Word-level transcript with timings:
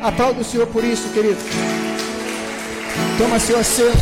Aplauda 0.00 0.40
o 0.40 0.44
Senhor 0.44 0.66
por 0.68 0.84
isso, 0.84 1.12
querido. 1.12 1.40
Toma 3.18 3.40
seu 3.40 3.58
assento. 3.58 3.98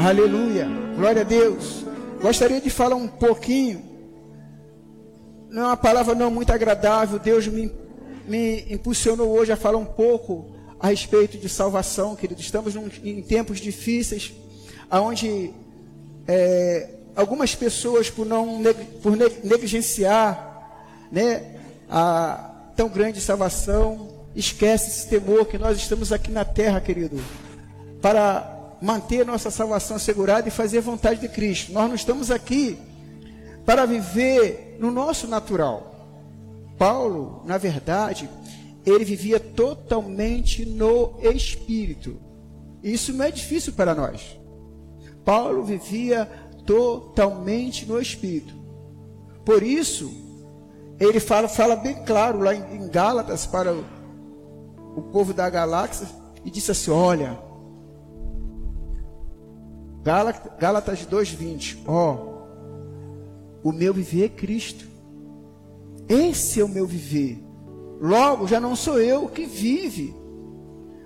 Aleluia. 0.00 0.66
Glória 0.96 1.20
a 1.20 1.24
Deus. 1.24 1.84
Gostaria 2.22 2.58
de 2.58 2.70
falar 2.70 2.96
um 2.96 3.06
pouquinho. 3.06 3.84
Não 5.50 5.62
é 5.62 5.66
uma 5.66 5.76
palavra 5.76 6.14
não 6.14 6.30
muito 6.30 6.50
agradável. 6.50 7.18
Deus 7.18 7.46
me, 7.48 7.70
me 8.26 8.64
impulsionou 8.70 9.28
hoje 9.28 9.52
a 9.52 9.56
falar 9.56 9.76
um 9.76 9.84
pouco 9.84 10.56
a 10.80 10.88
respeito 10.88 11.36
de 11.36 11.48
salvação, 11.48 12.16
querido. 12.16 12.40
Estamos 12.40 12.74
num, 12.74 12.88
em 13.04 13.20
tempos 13.20 13.60
difíceis, 13.60 14.32
onde 14.90 15.52
é, 16.26 16.88
algumas 17.14 17.54
pessoas, 17.54 18.08
por 18.08 18.24
não 18.24 18.62
por 19.02 19.14
negligenciar 19.16 20.80
né, 21.12 21.56
a 21.90 22.55
tão 22.76 22.88
grande 22.88 23.20
salvação, 23.20 24.08
esquece 24.34 24.90
esse 24.90 25.08
temor 25.08 25.46
que 25.46 25.56
nós 25.56 25.78
estamos 25.78 26.12
aqui 26.12 26.30
na 26.30 26.44
terra, 26.44 26.80
querido, 26.80 27.18
para 28.02 28.76
manter 28.80 29.24
nossa 29.24 29.50
salvação 29.50 29.96
assegurada 29.96 30.46
e 30.46 30.50
fazer 30.50 30.78
a 30.78 30.82
vontade 30.82 31.20
de 31.20 31.28
Cristo. 31.28 31.72
Nós 31.72 31.88
não 31.88 31.94
estamos 31.94 32.30
aqui 32.30 32.78
para 33.64 33.86
viver 33.86 34.76
no 34.78 34.90
nosso 34.90 35.26
natural. 35.26 35.94
Paulo, 36.78 37.42
na 37.46 37.56
verdade, 37.56 38.28
ele 38.84 39.04
vivia 39.04 39.40
totalmente 39.40 40.66
no 40.66 41.18
espírito. 41.22 42.18
Isso 42.82 43.12
não 43.14 43.24
é 43.24 43.30
difícil 43.30 43.72
para 43.72 43.94
nós. 43.94 44.38
Paulo 45.24 45.64
vivia 45.64 46.30
totalmente 46.66 47.86
no 47.86 48.00
espírito. 48.00 48.54
Por 49.44 49.62
isso, 49.62 50.25
ele 50.98 51.20
fala, 51.20 51.48
fala 51.48 51.76
bem 51.76 51.94
claro 52.04 52.40
lá 52.40 52.54
em, 52.54 52.88
Gálatas 52.88 53.46
para 53.46 53.72
o, 53.72 53.84
o 54.96 55.02
povo 55.02 55.34
da 55.34 55.48
galáxia 55.50 56.06
e 56.44 56.50
disse 56.50 56.70
assim: 56.70 56.90
Olha, 56.90 57.38
Gálatas 60.02 61.06
2,20: 61.06 61.78
Ó, 61.86 62.36
o 63.62 63.72
meu 63.72 63.92
viver 63.92 64.24
é 64.24 64.28
Cristo. 64.28 64.86
Esse 66.08 66.60
é 66.60 66.64
o 66.64 66.68
meu 66.68 66.86
viver. 66.86 67.42
Logo, 68.00 68.46
já 68.46 68.60
não 68.60 68.76
sou 68.76 69.00
eu 69.00 69.28
que 69.28 69.44
vive, 69.44 70.14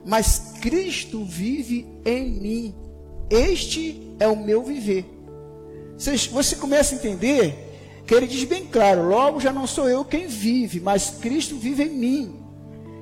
mas 0.05 0.55
Cristo 0.61 1.25
vive 1.25 1.87
em 2.05 2.31
mim. 2.31 2.75
Este 3.31 4.15
é 4.21 4.29
o 4.29 4.37
meu 4.37 4.63
viver. 4.63 5.05
Você, 5.97 6.17
você 6.17 6.57
começa 6.57 6.95
a 6.95 6.99
entender 6.99 7.70
que 8.11 8.15
ele 8.17 8.27
diz 8.27 8.43
bem 8.43 8.67
claro: 8.67 9.09
logo 9.09 9.39
já 9.39 9.53
não 9.53 9.69
sou 9.69 9.89
eu 9.89 10.05
quem 10.05 10.27
vive, 10.27 10.81
mas 10.81 11.11
Cristo 11.21 11.55
vive 11.55 11.85
em 11.85 11.91
mim. 11.91 12.35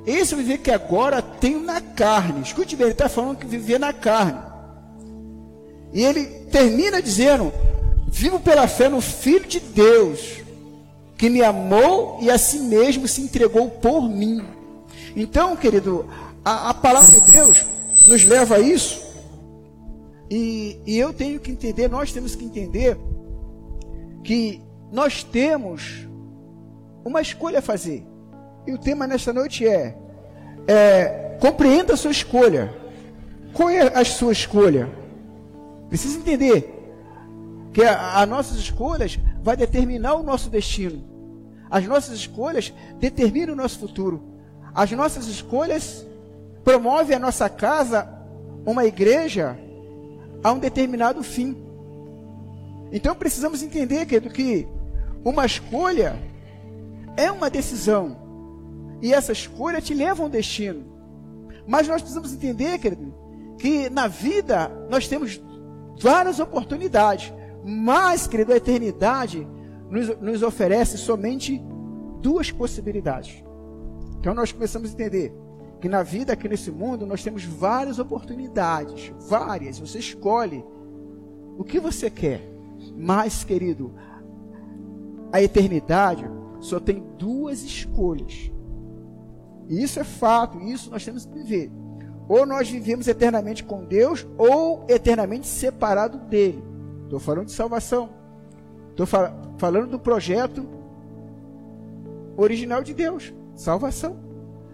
Esse 0.06 0.34
viver 0.34 0.58
que 0.58 0.70
agora 0.70 1.22
tenho 1.22 1.60
na 1.60 1.80
carne. 1.80 2.42
Escute 2.42 2.76
bem, 2.76 2.84
ele 2.84 2.92
está 2.92 3.08
falando 3.08 3.38
que 3.38 3.46
viver 3.46 3.80
na 3.80 3.90
carne. 3.90 4.38
E 5.94 6.04
ele 6.04 6.26
termina 6.52 7.00
dizendo: 7.00 7.50
Vivo 8.08 8.38
pela 8.38 8.68
fé 8.68 8.90
no 8.90 9.00
Filho 9.00 9.46
de 9.46 9.60
Deus, 9.60 10.42
que 11.16 11.30
me 11.30 11.42
amou 11.42 12.18
e 12.20 12.30
a 12.30 12.36
si 12.36 12.58
mesmo 12.58 13.08
se 13.08 13.22
entregou 13.22 13.70
por 13.70 14.02
mim. 14.10 14.44
Então, 15.16 15.56
querido, 15.56 16.06
a, 16.44 16.68
a 16.68 16.74
palavra 16.74 17.18
de 17.18 17.32
Deus 17.32 17.64
nos 18.06 18.26
leva 18.26 18.56
a 18.56 18.60
isso. 18.60 19.00
E, 20.30 20.78
e 20.86 20.98
eu 20.98 21.14
tenho 21.14 21.40
que 21.40 21.50
entender, 21.50 21.88
nós 21.88 22.12
temos 22.12 22.34
que 22.34 22.44
entender 22.44 22.98
que 24.22 24.67
nós 24.92 25.22
temos 25.22 26.06
uma 27.04 27.20
escolha 27.20 27.58
a 27.58 27.62
fazer. 27.62 28.06
E 28.66 28.72
o 28.72 28.78
tema 28.78 29.06
nesta 29.06 29.32
noite 29.32 29.66
é, 29.66 29.96
é 30.66 31.38
compreenda 31.40 31.94
a 31.94 31.96
sua 31.96 32.10
escolha. 32.10 32.74
Qual 33.52 33.70
é 33.70 33.80
a 33.80 34.04
sua 34.04 34.32
escolha? 34.32 34.88
Precisa 35.88 36.18
entender 36.18 36.74
que 37.72 37.82
as 37.82 38.28
nossas 38.28 38.58
escolhas 38.58 39.18
vai 39.42 39.56
determinar 39.56 40.14
o 40.14 40.22
nosso 40.22 40.50
destino. 40.50 41.02
As 41.70 41.86
nossas 41.86 42.14
escolhas 42.14 42.72
determinam 42.98 43.54
o 43.54 43.56
nosso 43.56 43.78
futuro. 43.78 44.22
As 44.74 44.90
nossas 44.92 45.26
escolhas 45.26 46.06
promovem 46.64 47.16
a 47.16 47.20
nossa 47.20 47.48
casa, 47.48 48.08
uma 48.64 48.84
igreja, 48.84 49.58
a 50.42 50.52
um 50.52 50.58
determinado 50.58 51.22
fim. 51.22 51.56
Então 52.92 53.14
precisamos 53.14 53.62
entender, 53.62 54.06
querido, 54.06 54.30
que 54.30 54.66
uma 55.28 55.46
escolha 55.46 56.16
é 57.16 57.30
uma 57.30 57.50
decisão. 57.50 58.16
E 59.02 59.12
essa 59.12 59.32
escolha 59.32 59.80
te 59.80 59.94
leva 59.94 60.22
a 60.22 60.26
um 60.26 60.30
destino. 60.30 60.84
Mas 61.66 61.86
nós 61.86 62.00
precisamos 62.00 62.32
entender, 62.32 62.78
querido, 62.78 63.14
que 63.58 63.90
na 63.90 64.08
vida 64.08 64.68
nós 64.88 65.06
temos 65.06 65.40
várias 66.00 66.40
oportunidades. 66.40 67.32
Mas, 67.64 68.26
querido, 68.26 68.52
a 68.52 68.56
eternidade 68.56 69.46
nos, 69.90 70.08
nos 70.20 70.42
oferece 70.42 70.96
somente 70.96 71.62
duas 72.20 72.50
possibilidades. 72.50 73.42
Então 74.18 74.34
nós 74.34 74.50
começamos 74.52 74.90
a 74.90 74.92
entender 74.94 75.32
que 75.80 75.88
na 75.88 76.02
vida 76.02 76.32
aqui 76.32 76.48
nesse 76.48 76.70
mundo 76.70 77.06
nós 77.06 77.22
temos 77.22 77.44
várias 77.44 77.98
oportunidades, 77.98 79.12
várias. 79.28 79.78
Você 79.78 79.98
escolhe 79.98 80.64
o 81.56 81.64
que 81.64 81.78
você 81.78 82.10
quer. 82.10 82.40
Mas, 82.96 83.44
querido, 83.44 83.92
a 85.32 85.42
eternidade 85.42 86.24
só 86.60 86.80
tem 86.80 87.02
duas 87.18 87.62
escolhas. 87.62 88.50
E 89.68 89.82
isso 89.82 90.00
é 90.00 90.04
fato, 90.04 90.58
isso 90.60 90.90
nós 90.90 91.04
temos 91.04 91.26
que 91.26 91.34
viver. 91.34 91.70
Ou 92.28 92.46
nós 92.46 92.68
vivemos 92.68 93.08
eternamente 93.08 93.64
com 93.64 93.84
Deus, 93.84 94.26
ou 94.36 94.84
eternamente 94.88 95.46
separado 95.46 96.18
dele. 96.18 96.62
Estou 97.04 97.18
falando 97.18 97.46
de 97.46 97.52
salvação. 97.52 98.10
Estou 98.90 99.06
fal 99.06 99.32
falando 99.58 99.90
do 99.90 99.98
projeto 99.98 100.66
original 102.36 102.82
de 102.82 102.94
Deus, 102.94 103.34
salvação. 103.54 104.16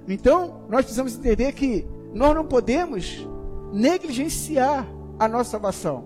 Então, 0.06 0.62
nós 0.69 0.82
precisamos 0.82 1.16
entender 1.16 1.53
que 1.53 1.86
nós 2.12 2.34
não 2.34 2.44
podemos 2.44 3.26
negligenciar 3.72 4.86
a 5.19 5.26
nossa 5.26 5.53
salvação. 5.53 6.04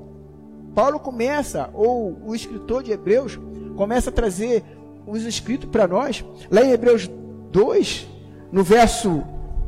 Paulo 0.74 1.00
começa, 1.00 1.68
ou 1.74 2.16
o 2.24 2.34
escritor 2.34 2.82
de 2.84 2.92
Hebreus, 2.92 3.38
começa 3.78 4.10
a 4.10 4.12
trazer 4.12 4.64
os 5.06 5.22
escritos 5.22 5.70
para 5.70 5.86
nós, 5.86 6.24
lá 6.50 6.64
em 6.64 6.72
Hebreus 6.72 7.08
2, 7.52 8.08
no 8.50 8.64
verso 8.64 9.22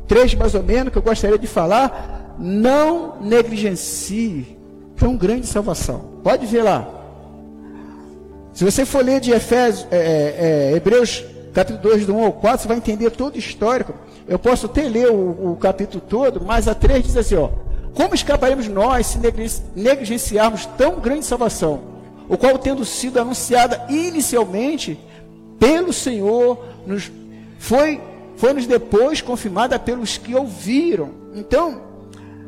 3 0.05 0.35
mais 0.35 0.53
ou 0.53 0.61
menos, 0.61 0.91
que 0.91 0.97
eu 0.97 1.01
gostaria 1.01 1.39
de 1.39 1.47
falar, 1.47 2.35
não 2.37 3.21
negligencie 3.21 4.57
tão 4.97 5.15
grande 5.15 5.47
salvação. 5.47 6.19
Pode 6.21 6.45
ver 6.45 6.61
lá. 6.61 6.87
Se 8.51 8.65
você 8.65 8.85
for 8.85 9.03
ler 9.03 9.21
de 9.21 9.31
Efésios, 9.31 9.87
é, 9.89 9.95
é, 9.97 10.71
é 10.73 10.75
Hebreus 10.75 11.23
capítulo 11.53 11.81
2, 11.81 12.05
do 12.05 12.15
1 12.15 12.25
ao 12.25 12.33
4, 12.33 12.61
você 12.63 12.67
vai 12.67 12.77
entender 12.77 13.11
todo 13.11 13.35
o 13.35 13.39
histórico. 13.39 13.93
Eu 14.27 14.37
posso 14.37 14.65
até 14.65 14.83
ler 14.83 15.09
o, 15.09 15.53
o 15.53 15.57
capítulo 15.57 16.03
todo, 16.05 16.41
mas 16.45 16.67
a 16.67 16.75
3 16.75 17.01
diz 17.01 17.15
assim, 17.15 17.35
ó. 17.35 17.49
Como 17.93 18.13
escaparemos 18.13 18.67
nós 18.67 19.07
se 19.07 19.19
negligenciarmos 19.73 20.65
tão 20.77 20.99
grande 20.99 21.25
salvação, 21.25 21.91
o 22.27 22.37
qual 22.37 22.57
tendo 22.57 22.85
sido 22.85 23.19
anunciada 23.19 23.85
inicialmente 23.89 24.99
pelo 25.59 25.93
Senhor, 25.93 26.63
nos 26.85 27.11
foi 27.59 28.01
foi-nos 28.41 28.65
depois 28.65 29.21
confirmada 29.21 29.77
pelos 29.77 30.17
que 30.17 30.33
ouviram. 30.33 31.11
Então, 31.35 31.79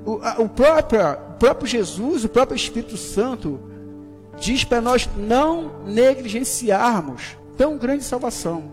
o, 0.03 0.19
a, 0.23 0.41
o, 0.41 0.49
próprio, 0.49 0.99
o 1.01 1.33
próprio 1.37 1.67
Jesus, 1.67 2.23
o 2.23 2.29
próprio 2.29 2.55
Espírito 2.55 2.97
Santo, 2.97 3.59
diz 4.39 4.63
para 4.63 4.81
nós 4.81 5.07
não 5.15 5.83
negligenciarmos 5.85 7.37
tão 7.55 7.77
grande 7.77 8.03
salvação. 8.03 8.63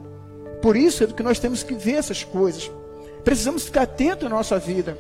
Por 0.63 0.77
isso 0.77 1.05
é 1.05 1.07
que 1.09 1.23
nós 1.23 1.39
temos 1.39 1.63
que 1.63 1.75
ver 1.75 1.97
essas 1.97 2.25
coisas. 2.25 2.71
Precisamos 3.23 3.65
ficar 3.65 3.83
atentos 3.83 4.25
na 4.29 4.37
nossa 4.37 4.59
vida. 4.59 4.97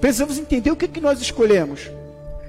Precisamos 0.00 0.38
entender 0.38 0.70
o 0.70 0.76
que, 0.76 0.86
que 0.86 1.00
nós 1.00 1.20
escolhemos. 1.20 1.90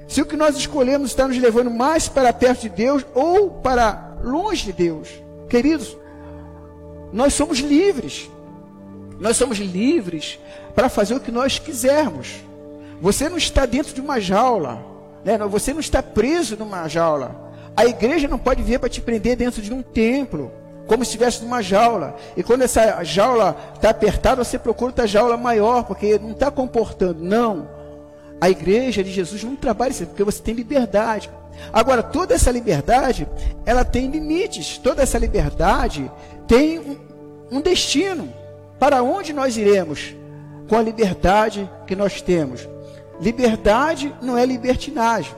Se 0.06 0.20
o 0.20 0.26
que 0.26 0.36
nós 0.36 0.56
escolhemos 0.56 1.10
está 1.10 1.26
nos 1.26 1.38
levando 1.38 1.70
mais 1.70 2.08
para 2.08 2.32
perto 2.32 2.62
de 2.62 2.68
Deus 2.68 3.04
ou 3.14 3.50
para 3.50 4.16
longe 4.22 4.66
de 4.66 4.72
Deus. 4.72 5.08
Queridos, 5.48 5.96
nós 7.12 7.34
somos 7.34 7.58
livres. 7.58 8.30
Nós 9.18 9.36
somos 9.36 9.58
livres 9.58 10.38
para 10.74 10.88
fazer 10.88 11.14
o 11.14 11.20
que 11.20 11.30
nós 11.30 11.58
quisermos. 11.58 12.42
Você 13.00 13.28
não 13.28 13.36
está 13.36 13.66
dentro 13.66 13.92
de 13.92 14.00
uma 14.00 14.20
jaula, 14.20 14.84
né? 15.24 15.36
você 15.38 15.72
não 15.72 15.80
está 15.80 16.02
preso 16.02 16.56
numa 16.56 16.88
jaula. 16.88 17.52
A 17.76 17.84
igreja 17.86 18.28
não 18.28 18.38
pode 18.38 18.62
vir 18.62 18.78
para 18.78 18.88
te 18.88 19.00
prender 19.00 19.36
dentro 19.36 19.62
de 19.62 19.72
um 19.72 19.82
templo, 19.82 20.52
como 20.86 21.04
se 21.04 21.10
estivesse 21.10 21.42
numa 21.42 21.62
jaula. 21.62 22.16
E 22.36 22.42
quando 22.42 22.62
essa 22.62 23.02
jaula 23.02 23.56
está 23.74 23.90
apertada, 23.90 24.44
você 24.44 24.58
procura 24.58 24.90
outra 24.90 25.06
jaula 25.06 25.36
maior, 25.36 25.84
porque 25.84 26.18
não 26.18 26.32
está 26.32 26.50
comportando. 26.50 27.22
Não. 27.22 27.68
A 28.42 28.50
igreja 28.50 29.04
de 29.04 29.12
Jesus 29.12 29.44
não 29.44 29.54
trabalha 29.54 29.92
assim, 29.92 30.04
porque 30.04 30.24
você 30.24 30.42
tem 30.42 30.52
liberdade. 30.52 31.30
Agora, 31.72 32.02
toda 32.02 32.34
essa 32.34 32.50
liberdade, 32.50 33.28
ela 33.64 33.84
tem 33.84 34.10
limites. 34.10 34.78
Toda 34.78 35.00
essa 35.00 35.16
liberdade 35.16 36.10
tem 36.48 36.80
um, 36.80 36.98
um 37.52 37.60
destino. 37.60 38.34
para 38.80 39.00
onde 39.00 39.32
nós 39.32 39.56
iremos? 39.56 40.16
Com 40.68 40.76
a 40.76 40.82
liberdade 40.82 41.70
que 41.86 41.94
nós 41.94 42.20
temos. 42.20 42.68
Liberdade 43.20 44.12
não 44.20 44.36
é 44.36 44.44
libertinagem. 44.44 45.32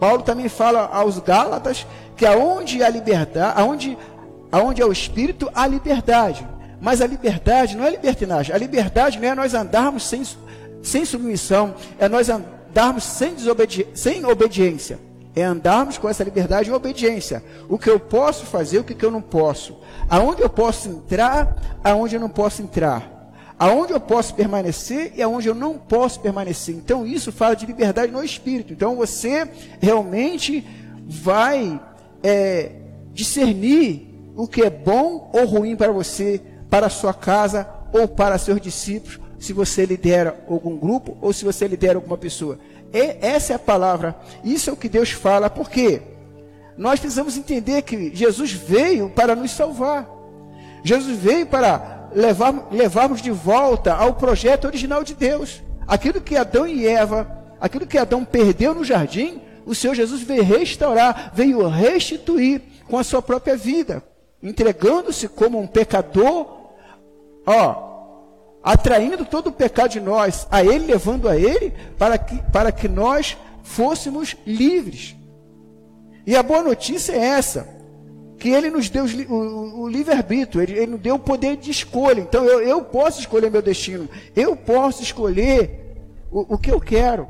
Paulo 0.00 0.24
também 0.24 0.48
fala 0.48 0.90
aos 0.92 1.20
Gálatas 1.20 1.86
que 2.16 2.26
aonde 2.26 2.82
há 2.82 2.88
liberdade, 2.88 3.54
aonde, 3.56 3.96
aonde 4.50 4.82
é 4.82 4.84
o 4.84 4.90
espírito, 4.90 5.48
há 5.54 5.64
liberdade. 5.64 6.44
Mas 6.80 7.00
a 7.00 7.06
liberdade 7.06 7.76
não 7.76 7.84
é 7.84 7.90
libertinagem. 7.90 8.52
A 8.52 8.58
liberdade 8.58 9.20
não 9.20 9.28
é 9.28 9.34
nós 9.36 9.54
andarmos 9.54 10.04
sem, 10.04 10.24
sem 10.82 11.04
submissão, 11.04 11.74
é 11.98 12.08
nós 12.08 12.28
andarmos 12.28 13.04
sem, 13.04 13.34
desobedi 13.34 13.86
sem 13.94 14.24
obediência. 14.24 14.98
É 15.34 15.42
andarmos 15.42 15.96
com 15.96 16.08
essa 16.08 16.22
liberdade 16.22 16.68
em 16.68 16.72
obediência. 16.72 17.42
O 17.68 17.78
que 17.78 17.88
eu 17.88 17.98
posso 17.98 18.44
fazer, 18.44 18.78
o 18.78 18.84
que, 18.84 19.02
eu 19.02 19.10
não 19.10 19.22
posso. 19.22 19.78
Aonde 20.08 20.42
eu 20.42 20.50
posso 20.50 20.90
entrar, 20.90 21.80
aonde 21.82 22.16
eu 22.16 22.20
não 22.20 22.28
posso 22.28 22.60
entrar. 22.60 23.10
Aonde 23.58 23.92
eu 23.92 24.00
posso 24.00 24.34
permanecer 24.34 25.12
e 25.16 25.22
aonde 25.22 25.48
eu 25.48 25.54
não 25.54 25.78
posso 25.78 26.20
permanecer. 26.20 26.74
Então 26.74 27.06
isso 27.06 27.32
fala 27.32 27.54
de 27.54 27.64
liberdade 27.64 28.12
no 28.12 28.22
espírito. 28.22 28.74
Então 28.74 28.96
você 28.96 29.48
realmente 29.80 30.66
vai 31.06 31.80
é, 32.22 32.72
discernir 33.12 34.12
o 34.36 34.46
que 34.46 34.62
é 34.62 34.70
bom 34.70 35.30
ou 35.32 35.44
ruim 35.46 35.76
para 35.76 35.92
você, 35.92 36.40
para 36.68 36.86
a 36.86 36.90
sua 36.90 37.14
casa 37.14 37.68
ou 37.92 38.08
para 38.08 38.38
seus 38.38 38.60
discípulos, 38.60 39.20
se 39.42 39.52
você 39.52 39.84
lidera 39.84 40.38
algum 40.48 40.76
grupo 40.76 41.18
ou 41.20 41.32
se 41.32 41.44
você 41.44 41.66
lidera 41.66 41.96
alguma 41.98 42.16
pessoa. 42.16 42.60
E 42.92 43.16
essa 43.20 43.52
é 43.52 43.56
a 43.56 43.58
palavra. 43.58 44.14
Isso 44.44 44.70
é 44.70 44.72
o 44.72 44.76
que 44.76 44.88
Deus 44.88 45.10
fala. 45.10 45.50
Por 45.50 45.68
quê? 45.68 46.00
Nós 46.78 47.00
precisamos 47.00 47.36
entender 47.36 47.82
que 47.82 48.14
Jesus 48.14 48.52
veio 48.52 49.10
para 49.10 49.34
nos 49.34 49.50
salvar. 49.50 50.08
Jesus 50.84 51.18
veio 51.18 51.44
para 51.44 52.08
levar, 52.14 52.68
levarmos 52.70 53.20
de 53.20 53.32
volta 53.32 53.92
ao 53.92 54.14
projeto 54.14 54.66
original 54.66 55.02
de 55.02 55.12
Deus. 55.12 55.60
Aquilo 55.88 56.20
que 56.20 56.36
Adão 56.36 56.64
e 56.64 56.86
Eva, 56.86 57.28
aquilo 57.60 57.84
que 57.84 57.98
Adão 57.98 58.24
perdeu 58.24 58.72
no 58.72 58.84
jardim, 58.84 59.40
o 59.66 59.74
Senhor 59.74 59.94
Jesus 59.94 60.22
veio 60.22 60.44
restaurar, 60.44 61.32
veio 61.34 61.66
restituir 61.66 62.62
com 62.88 62.96
a 62.96 63.02
sua 63.02 63.20
própria 63.20 63.56
vida, 63.56 64.04
entregando-se 64.40 65.26
como 65.26 65.58
um 65.58 65.66
pecador, 65.66 66.70
ó, 67.44 67.91
atraindo 68.62 69.24
todo 69.24 69.48
o 69.48 69.52
pecado 69.52 69.90
de 69.90 70.00
nós 70.00 70.46
a 70.50 70.62
Ele, 70.62 70.86
levando 70.86 71.28
a 71.28 71.36
Ele, 71.36 71.72
para 71.98 72.16
que, 72.16 72.36
para 72.50 72.70
que 72.70 72.88
nós 72.88 73.36
fôssemos 73.62 74.36
livres. 74.46 75.16
E 76.26 76.36
a 76.36 76.42
boa 76.42 76.62
notícia 76.62 77.12
é 77.12 77.18
essa, 77.18 77.68
que 78.38 78.50
Ele 78.50 78.70
nos 78.70 78.88
deu 78.88 79.04
o, 79.04 79.82
o, 79.82 79.88
livre-arbítrio, 79.88 80.62
ele, 80.62 80.72
ele, 80.74 80.92
nos 80.92 81.00
deu 81.00 81.16
o 81.16 81.18
poder 81.18 81.56
de 81.56 81.70
escolha. 81.70 82.20
Então 82.20 82.44
eu, 82.44 82.60
eu 82.60 82.82
posso 82.82 83.20
escolher 83.20 83.50
meu 83.50 83.62
destino, 83.62 84.08
eu 84.36 84.54
posso 84.54 85.02
escolher 85.02 85.96
o, 86.30 86.54
o 86.54 86.58
que 86.58 86.70
eu 86.70 86.80
quero. 86.80 87.26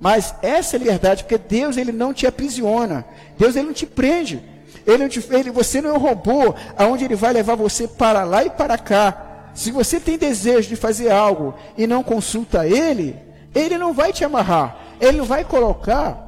Mas 0.00 0.34
essa 0.42 0.76
é 0.76 0.78
liberdade, 0.78 1.24
porque 1.24 1.38
Deus 1.38 1.76
ele 1.76 1.90
não 1.90 2.12
te 2.12 2.26
aprisiona, 2.26 3.04
Deus 3.38 3.56
ele 3.56 3.66
não 3.66 3.72
te 3.72 3.86
prende. 3.86 4.42
Ele, 4.86 4.98
não 4.98 5.08
te, 5.08 5.24
ele 5.32 5.50
você 5.50 5.80
não 5.80 5.90
é 5.90 5.92
um 5.94 5.98
robô, 5.98 6.54
aonde 6.76 7.04
ele 7.04 7.16
vai 7.16 7.32
levar 7.32 7.56
você 7.56 7.88
para 7.88 8.22
lá 8.22 8.44
e 8.44 8.50
para 8.50 8.78
cá. 8.78 9.25
Se 9.56 9.70
você 9.70 9.98
tem 9.98 10.18
desejo 10.18 10.68
de 10.68 10.76
fazer 10.76 11.10
algo 11.10 11.54
e 11.78 11.86
não 11.86 12.02
consulta 12.02 12.68
ele, 12.68 13.16
ele 13.54 13.78
não 13.78 13.94
vai 13.94 14.12
te 14.12 14.22
amarrar. 14.22 14.76
Ele 15.00 15.16
não 15.16 15.24
vai 15.24 15.44
colocar 15.44 16.24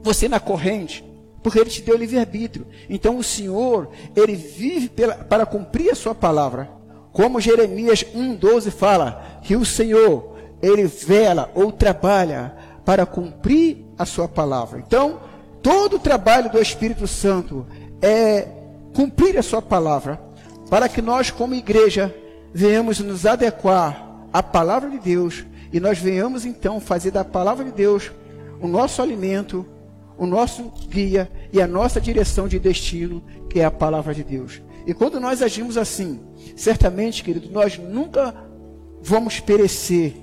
você 0.00 0.28
na 0.28 0.38
corrente, 0.38 1.04
porque 1.42 1.58
ele 1.58 1.68
te 1.68 1.82
deu 1.82 1.96
livre-arbítrio. 1.96 2.68
Então 2.88 3.18
o 3.18 3.24
Senhor, 3.24 3.90
ele 4.14 4.36
vive 4.36 4.88
pela, 4.88 5.14
para 5.16 5.44
cumprir 5.44 5.90
a 5.90 5.96
sua 5.96 6.14
palavra. 6.14 6.70
Como 7.12 7.40
Jeremias 7.40 8.04
1,12 8.04 8.70
fala, 8.70 9.40
que 9.42 9.56
o 9.56 9.64
Senhor, 9.64 10.36
ele 10.62 10.84
vela 10.84 11.50
ou 11.52 11.72
trabalha 11.72 12.54
para 12.84 13.04
cumprir 13.04 13.84
a 13.98 14.06
sua 14.06 14.28
palavra. 14.28 14.78
Então, 14.78 15.18
todo 15.60 15.96
o 15.96 16.00
trabalho 16.00 16.48
do 16.48 16.60
Espírito 16.60 17.08
Santo 17.08 17.66
é 18.00 18.46
cumprir 18.94 19.36
a 19.36 19.42
sua 19.42 19.60
palavra 19.60 20.29
para 20.70 20.88
que 20.88 21.02
nós, 21.02 21.32
como 21.32 21.54
igreja, 21.54 22.14
venhamos 22.54 23.00
nos 23.00 23.26
adequar 23.26 24.24
à 24.32 24.40
palavra 24.40 24.88
de 24.88 25.00
Deus 25.00 25.44
e 25.72 25.80
nós 25.80 25.98
venhamos 25.98 26.46
então 26.46 26.80
fazer 26.80 27.10
da 27.10 27.24
palavra 27.24 27.64
de 27.64 27.72
Deus 27.72 28.12
o 28.60 28.68
nosso 28.68 29.02
alimento, 29.02 29.66
o 30.16 30.26
nosso 30.26 30.72
guia 30.88 31.30
e 31.52 31.60
a 31.60 31.66
nossa 31.66 32.00
direção 32.00 32.46
de 32.46 32.58
destino, 32.60 33.20
que 33.48 33.58
é 33.58 33.64
a 33.64 33.70
palavra 33.70 34.14
de 34.14 34.22
Deus. 34.22 34.62
E 34.86 34.94
quando 34.94 35.18
nós 35.18 35.42
agimos 35.42 35.76
assim, 35.76 36.20
certamente, 36.56 37.24
querido, 37.24 37.50
nós 37.50 37.76
nunca 37.76 38.32
vamos 39.02 39.40
perecer. 39.40 40.14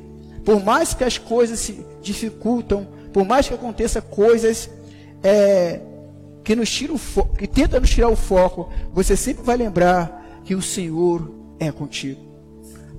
Por 0.45 0.63
mais 0.63 0.93
que 0.93 1.03
as 1.03 1.17
coisas 1.17 1.59
se 1.59 1.85
dificultam, 2.01 2.87
por 3.11 3.25
mais 3.25 3.47
que 3.47 3.53
aconteça 3.53 4.01
coisas 4.01 4.69
é, 5.21 5.81
que 6.43 6.55
nos 6.55 6.69
tiram 6.69 6.95
que 7.37 7.47
tentam 7.47 7.81
nos 7.81 7.89
tirar 7.89 8.07
o 8.07 8.15
foco, 8.15 8.69
você 8.93 9.17
sempre 9.17 9.43
vai 9.43 9.57
lembrar 9.57 10.16
que 10.47 10.55
o 10.55 10.61
Senhor 10.61 11.29
é 11.59 11.69
contigo. 11.73 12.21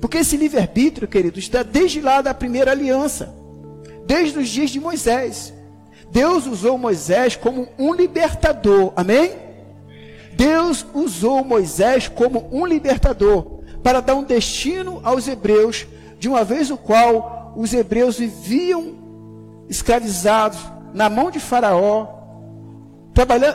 Porque 0.02 0.18
esse 0.18 0.36
livre-arbítrio, 0.36 1.08
querido, 1.08 1.38
está 1.38 1.62
desde 1.62 1.98
lá 1.98 2.20
da 2.20 2.34
primeira 2.34 2.72
aliança, 2.72 3.34
desde 4.06 4.38
os 4.38 4.50
dias 4.50 4.68
de 4.68 4.78
Moisés. 4.78 5.54
Deus 6.12 6.46
usou 6.46 6.76
Moisés 6.76 7.36
como 7.36 7.66
um 7.78 7.94
libertador, 7.94 8.92
amém? 8.94 9.32
Deus 10.34 10.84
usou 10.92 11.42
Moisés 11.42 12.06
como 12.06 12.46
um 12.52 12.66
libertador 12.66 13.62
para 13.82 14.00
dar 14.00 14.14
um 14.14 14.24
destino 14.24 15.00
aos 15.02 15.26
hebreus, 15.26 15.86
de 16.18 16.28
uma 16.28 16.44
vez 16.44 16.70
o 16.70 16.76
qual 16.76 17.54
os 17.56 17.72
hebreus 17.72 18.18
viviam 18.18 18.94
escravizados 19.70 20.58
na 20.92 21.08
mão 21.08 21.30
de 21.30 21.40
Faraó, 21.40 22.17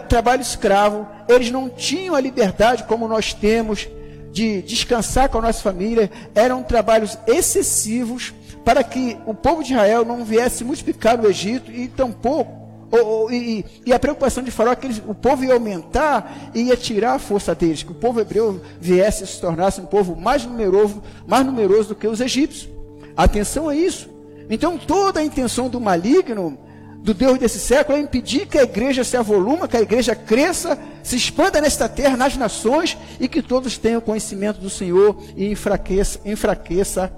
trabalho, 0.07 0.41
escravo, 0.41 1.07
eles 1.27 1.51
não 1.51 1.69
tinham 1.69 2.15
a 2.15 2.19
liberdade 2.19 2.83
como 2.83 3.07
nós 3.07 3.33
temos 3.33 3.87
de 4.31 4.61
descansar 4.61 5.29
com 5.29 5.37
a 5.37 5.41
nossa 5.43 5.61
família, 5.61 6.09
eram 6.33 6.63
trabalhos 6.63 7.17
excessivos 7.27 8.33
para 8.65 8.83
que 8.83 9.17
o 9.25 9.33
povo 9.33 9.63
de 9.63 9.73
Israel 9.73 10.03
não 10.03 10.25
viesse 10.25 10.63
multiplicar 10.63 11.17
no 11.17 11.29
Egito 11.29 11.71
e 11.71 11.87
tampouco 11.87 12.63
ou, 12.93 13.07
ou, 13.07 13.31
e, 13.31 13.65
e, 13.87 13.91
a 13.91 13.97
preocupação 13.97 14.43
de 14.43 14.51
Faraó 14.51 14.73
é 14.73 14.75
que 14.75 14.85
eles, 14.85 15.01
o 15.07 15.15
povo 15.15 15.43
ia 15.43 15.53
aumentar 15.55 16.51
e 16.53 16.65
ia 16.65 16.77
tirar 16.77 17.15
a 17.15 17.19
força 17.19 17.55
deles, 17.55 17.81
que 17.81 17.91
o 17.91 17.95
povo 17.95 18.21
hebreu 18.21 18.61
viesse 18.79 19.23
a 19.23 19.25
se 19.25 19.41
tornasse 19.41 19.81
um 19.81 19.85
povo 19.87 20.15
mais 20.15 20.45
numeroso, 20.45 21.01
mais 21.25 21.43
numeroso 21.43 21.89
do 21.89 21.95
que 21.95 22.07
os 22.07 22.21
egípcios. 22.21 22.69
Atenção 23.17 23.67
a 23.67 23.75
isso. 23.75 24.07
Então 24.47 24.77
toda 24.77 25.21
a 25.21 25.23
intenção 25.23 25.69
do 25.69 25.81
maligno 25.81 26.55
do 27.03 27.13
Deus 27.13 27.37
desse 27.37 27.59
século 27.59 27.97
é 27.97 28.01
impedir 28.01 28.47
que 28.47 28.57
a 28.57 28.63
igreja 28.63 29.03
se 29.03 29.17
avoluma, 29.17 29.67
que 29.67 29.75
a 29.75 29.81
igreja 29.81 30.15
cresça, 30.15 30.79
se 31.03 31.17
expanda 31.17 31.59
nesta 31.59 31.89
terra, 31.89 32.15
nas 32.15 32.37
nações, 32.37 32.97
e 33.19 33.27
que 33.27 33.41
todos 33.41 33.77
tenham 33.77 33.99
conhecimento 33.99 34.61
do 34.61 34.69
Senhor 34.69 35.21
e 35.35 35.51
enfraqueça, 35.51 36.21
enfraqueça 36.23 37.13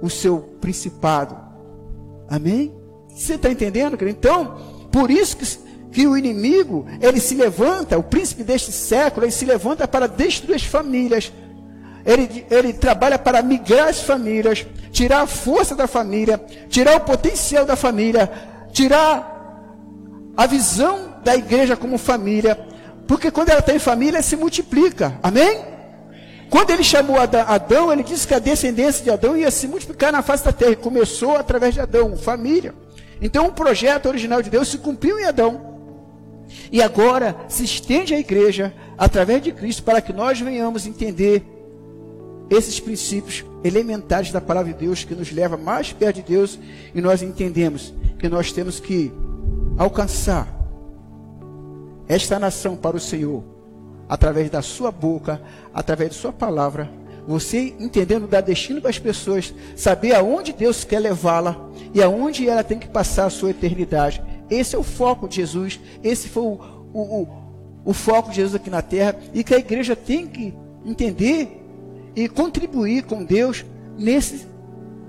o 0.00 0.08
seu 0.08 0.38
principado. 0.58 1.36
Amém? 2.30 2.74
Você 3.10 3.34
está 3.34 3.50
entendendo, 3.50 3.98
querido? 3.98 4.16
Então, 4.18 4.56
por 4.90 5.10
isso 5.10 5.36
que, 5.36 5.44
que 5.92 6.06
o 6.06 6.16
inimigo, 6.16 6.86
ele 6.98 7.20
se 7.20 7.34
levanta, 7.34 7.98
o 7.98 8.02
príncipe 8.02 8.42
deste 8.42 8.72
século, 8.72 9.26
ele 9.26 9.32
se 9.32 9.44
levanta 9.44 9.86
para 9.86 10.06
destruir 10.08 10.54
as 10.54 10.64
famílias. 10.64 11.30
Ele, 12.06 12.46
ele 12.50 12.72
trabalha 12.72 13.18
para 13.18 13.42
migrar 13.42 13.88
as 13.88 14.00
famílias, 14.00 14.66
tirar 14.90 15.20
a 15.20 15.26
força 15.26 15.76
da 15.76 15.86
família, 15.86 16.40
tirar 16.70 16.96
o 16.96 17.00
potencial 17.00 17.66
da 17.66 17.76
família, 17.76 18.49
tirar 18.72 19.38
a 20.36 20.46
visão 20.46 21.14
da 21.24 21.36
igreja 21.36 21.76
como 21.76 21.98
família, 21.98 22.58
porque 23.06 23.30
quando 23.30 23.50
ela 23.50 23.62
tem 23.62 23.78
família, 23.78 24.22
se 24.22 24.36
multiplica, 24.36 25.18
amém? 25.22 25.64
Quando 26.48 26.70
ele 26.70 26.82
chamou 26.82 27.16
Adão, 27.20 27.92
ele 27.92 28.02
disse 28.02 28.26
que 28.26 28.34
a 28.34 28.38
descendência 28.38 29.04
de 29.04 29.10
Adão 29.10 29.36
ia 29.36 29.50
se 29.50 29.68
multiplicar 29.68 30.12
na 30.12 30.22
face 30.22 30.44
da 30.44 30.52
terra, 30.52 30.74
começou 30.74 31.36
através 31.36 31.74
de 31.74 31.80
Adão, 31.80 32.16
família. 32.16 32.74
Então 33.22 33.46
o 33.46 33.52
projeto 33.52 34.06
original 34.06 34.42
de 34.42 34.50
Deus 34.50 34.68
se 34.68 34.78
cumpriu 34.78 35.18
em 35.20 35.24
Adão. 35.24 35.70
E 36.72 36.82
agora 36.82 37.36
se 37.48 37.64
estende 37.64 38.14
à 38.14 38.18
igreja 38.18 38.74
através 38.98 39.42
de 39.42 39.52
Cristo 39.52 39.84
para 39.84 40.00
que 40.00 40.12
nós 40.12 40.40
venhamos 40.40 40.86
entender 40.86 41.44
esses 42.50 42.80
princípios 42.80 43.44
elementares 43.62 44.32
da 44.32 44.40
palavra 44.40 44.72
de 44.72 44.78
Deus 44.80 45.04
que 45.04 45.14
nos 45.14 45.30
leva 45.30 45.56
mais 45.56 45.92
perto 45.92 46.16
de 46.16 46.22
Deus 46.22 46.58
e 46.92 47.00
nós 47.00 47.22
entendemos 47.22 47.94
que 48.20 48.28
nós 48.28 48.52
temos 48.52 48.78
que 48.78 49.10
alcançar 49.78 50.46
esta 52.06 52.38
nação 52.38 52.76
para 52.76 52.96
o 52.96 53.00
Senhor, 53.00 53.42
através 54.08 54.50
da 54.50 54.60
sua 54.60 54.90
boca, 54.90 55.40
através 55.72 56.10
de 56.10 56.16
sua 56.16 56.32
palavra. 56.32 56.90
Você 57.26 57.74
entendendo 57.78 58.26
dar 58.26 58.40
destino 58.40 58.80
para 58.80 58.90
as 58.90 58.98
pessoas, 58.98 59.54
saber 59.76 60.14
aonde 60.14 60.52
Deus 60.52 60.84
quer 60.84 60.98
levá-la 60.98 61.56
e 61.94 62.02
aonde 62.02 62.48
ela 62.48 62.64
tem 62.64 62.78
que 62.78 62.88
passar 62.88 63.26
a 63.26 63.30
sua 63.30 63.50
eternidade. 63.50 64.22
Esse 64.50 64.74
é 64.74 64.78
o 64.78 64.82
foco 64.82 65.28
de 65.28 65.36
Jesus. 65.36 65.80
Esse 66.02 66.28
foi 66.28 66.42
o, 66.42 66.60
o, 66.92 67.22
o, 67.22 67.28
o 67.84 67.92
foco 67.94 68.30
de 68.30 68.36
Jesus 68.36 68.54
aqui 68.56 68.68
na 68.68 68.82
terra. 68.82 69.16
E 69.32 69.44
que 69.44 69.54
a 69.54 69.58
igreja 69.58 69.94
tem 69.94 70.26
que 70.26 70.52
entender 70.84 71.62
e 72.16 72.28
contribuir 72.28 73.04
com 73.04 73.24
Deus 73.24 73.64
nesse, 73.96 74.46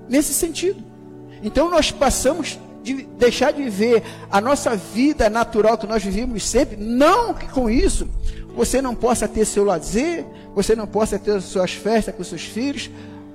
nesse 0.07 0.33
sentido. 0.33 0.83
Então 1.41 1.69
nós 1.71 1.91
passamos 1.91 2.59
de 2.83 3.03
deixar 3.17 3.51
de 3.51 3.63
viver 3.63 4.03
a 4.31 4.41
nossa 4.41 4.75
vida 4.75 5.29
natural 5.29 5.77
que 5.77 5.87
nós 5.87 6.03
vivemos 6.03 6.47
sempre, 6.47 6.77
não 6.77 7.33
que 7.33 7.47
com 7.47 7.69
isso 7.69 8.07
você 8.55 8.81
não 8.81 8.93
possa 8.95 9.27
ter 9.27 9.45
seu 9.45 9.63
lazer, 9.63 10.25
você 10.53 10.75
não 10.75 10.87
possa 10.87 11.17
ter 11.17 11.41
suas 11.41 11.73
festas 11.73 12.13
com 12.13 12.23
seus 12.23 12.43
filhos, 12.43 12.89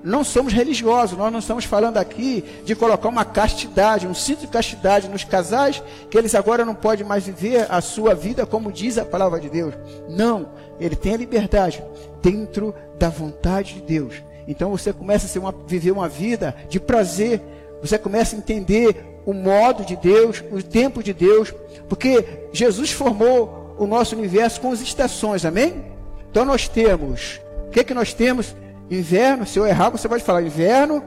não 0.06 0.22
somos 0.22 0.52
religiosos, 0.52 1.18
nós 1.18 1.32
não 1.32 1.40
estamos 1.40 1.64
falando 1.64 1.96
aqui 1.96 2.44
de 2.64 2.76
colocar 2.76 3.08
uma 3.08 3.24
castidade, 3.24 4.06
um 4.06 4.14
cinto 4.14 4.42
de 4.42 4.46
castidade 4.46 5.08
nos 5.08 5.24
casais, 5.24 5.82
que 6.08 6.16
eles 6.16 6.34
agora 6.34 6.64
não 6.64 6.76
podem 6.76 7.04
mais 7.04 7.26
viver 7.26 7.66
a 7.68 7.80
sua 7.80 8.14
vida 8.14 8.46
como 8.46 8.70
diz 8.70 8.98
a 8.98 9.04
palavra 9.04 9.40
de 9.40 9.48
Deus. 9.48 9.74
Não, 10.08 10.48
ele 10.78 10.94
tem 10.94 11.14
a 11.14 11.16
liberdade 11.16 11.82
dentro 12.22 12.72
da 12.98 13.08
vontade 13.08 13.74
de 13.74 13.80
Deus. 13.80 14.14
Então 14.46 14.70
você 14.70 14.92
começa 14.92 15.36
a 15.36 15.42
uma, 15.42 15.52
viver 15.66 15.90
uma 15.90 16.08
vida 16.08 16.54
de 16.68 16.78
prazer, 16.78 17.42
você 17.80 17.98
começa 17.98 18.36
a 18.36 18.38
entender 18.38 19.15
o 19.26 19.34
modo 19.34 19.84
de 19.84 19.96
Deus, 19.96 20.42
o 20.52 20.62
tempo 20.62 21.02
de 21.02 21.12
Deus, 21.12 21.52
porque 21.88 22.24
Jesus 22.52 22.92
formou 22.92 23.74
o 23.76 23.86
nosso 23.86 24.16
universo 24.16 24.60
com 24.60 24.70
as 24.70 24.80
estações, 24.80 25.44
amém? 25.44 25.84
Então 26.30 26.44
nós 26.44 26.68
temos, 26.68 27.40
o 27.66 27.70
que, 27.70 27.82
que 27.82 27.92
nós 27.92 28.14
temos? 28.14 28.54
Inverno, 28.88 29.44
se 29.44 29.58
eu 29.58 29.66
errar, 29.66 29.90
você 29.90 30.08
pode 30.08 30.22
falar 30.22 30.42
inverno. 30.42 31.02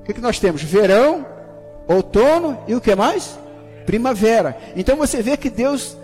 O 0.00 0.02
que, 0.04 0.14
que 0.14 0.20
nós 0.20 0.38
temos? 0.38 0.62
Verão, 0.62 1.26
outono 1.86 2.58
e 2.66 2.74
o 2.74 2.80
que 2.80 2.94
mais? 2.94 3.38
Primavera. 3.84 4.56
Então 4.74 4.96
você 4.96 5.20
vê 5.20 5.36
que 5.36 5.50
Deus 5.50 5.96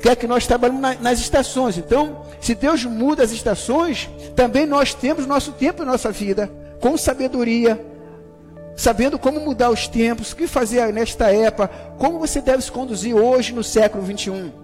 quer 0.00 0.14
que 0.14 0.26
nós 0.26 0.46
trabalhemos 0.46 0.80
na, 0.80 0.94
nas 0.94 1.18
estações. 1.18 1.76
Então, 1.78 2.22
se 2.40 2.54
Deus 2.54 2.84
muda 2.84 3.24
as 3.24 3.32
estações, 3.32 4.08
também 4.36 4.66
nós 4.66 4.94
temos 4.94 5.26
nosso 5.26 5.52
tempo 5.52 5.82
e 5.82 5.86
nossa 5.86 6.12
vida 6.12 6.50
com 6.80 6.96
sabedoria, 6.96 7.80
sabendo 8.76 9.18
como 9.18 9.40
mudar 9.40 9.70
os 9.70 9.86
tempos, 9.86 10.32
o 10.32 10.36
que 10.36 10.46
fazer 10.46 10.92
nesta 10.92 11.32
época, 11.32 11.68
como 11.98 12.18
você 12.18 12.40
deve 12.40 12.62
se 12.62 12.72
conduzir 12.72 13.14
hoje 13.14 13.52
no 13.52 13.62
século 13.62 14.02
21 14.04 14.63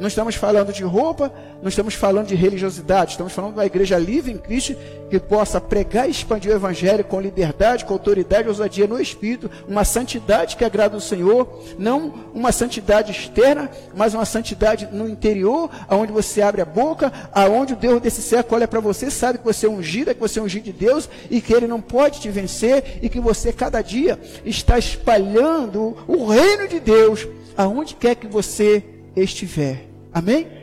não 0.00 0.08
estamos 0.08 0.34
falando 0.34 0.72
de 0.72 0.82
roupa, 0.82 1.30
não 1.60 1.68
estamos 1.68 1.92
falando 1.92 2.26
de 2.26 2.34
religiosidade, 2.34 3.10
estamos 3.10 3.34
falando 3.34 3.52
de 3.52 3.58
uma 3.58 3.66
igreja 3.66 3.98
livre 3.98 4.32
em 4.32 4.38
Cristo 4.38 4.74
que 5.10 5.20
possa 5.20 5.60
pregar 5.60 6.08
e 6.08 6.10
expandir 6.10 6.50
o 6.50 6.54
Evangelho 6.54 7.04
com 7.04 7.20
liberdade, 7.20 7.84
com 7.84 7.92
autoridade 7.92 8.48
ousadia 8.48 8.86
no 8.86 8.98
Espírito, 8.98 9.50
uma 9.68 9.84
santidade 9.84 10.56
que 10.56 10.64
agrada 10.64 10.96
o 10.96 11.02
Senhor, 11.02 11.62
não 11.78 12.14
uma 12.32 12.50
santidade 12.50 13.12
externa, 13.12 13.70
mas 13.94 14.14
uma 14.14 14.24
santidade 14.24 14.88
no 14.90 15.06
interior, 15.06 15.68
aonde 15.86 16.12
você 16.12 16.40
abre 16.40 16.62
a 16.62 16.64
boca, 16.64 17.12
aonde 17.30 17.74
o 17.74 17.76
Deus 17.76 18.00
desse 18.00 18.22
século 18.22 18.56
olha 18.56 18.68
para 18.68 18.80
você, 18.80 19.10
sabe 19.10 19.36
que 19.36 19.44
você 19.44 19.66
é 19.66 19.68
ungido, 19.70 20.14
que 20.14 20.20
você 20.20 20.38
é 20.38 20.42
ungido 20.42 20.64
de 20.64 20.72
Deus 20.72 21.10
e 21.30 21.42
que 21.42 21.52
Ele 21.52 21.66
não 21.66 21.80
pode 21.80 22.20
te 22.20 22.30
vencer 22.30 23.00
e 23.02 23.10
que 23.10 23.20
você 23.20 23.52
cada 23.52 23.82
dia 23.82 24.18
está 24.46 24.78
espalhando 24.78 25.94
o 26.08 26.24
reino 26.26 26.66
de 26.66 26.80
Deus 26.80 27.28
aonde 27.54 27.94
quer 27.96 28.14
que 28.14 28.26
você 28.26 28.82
estiver. 29.14 29.89
Amém? 30.12 30.60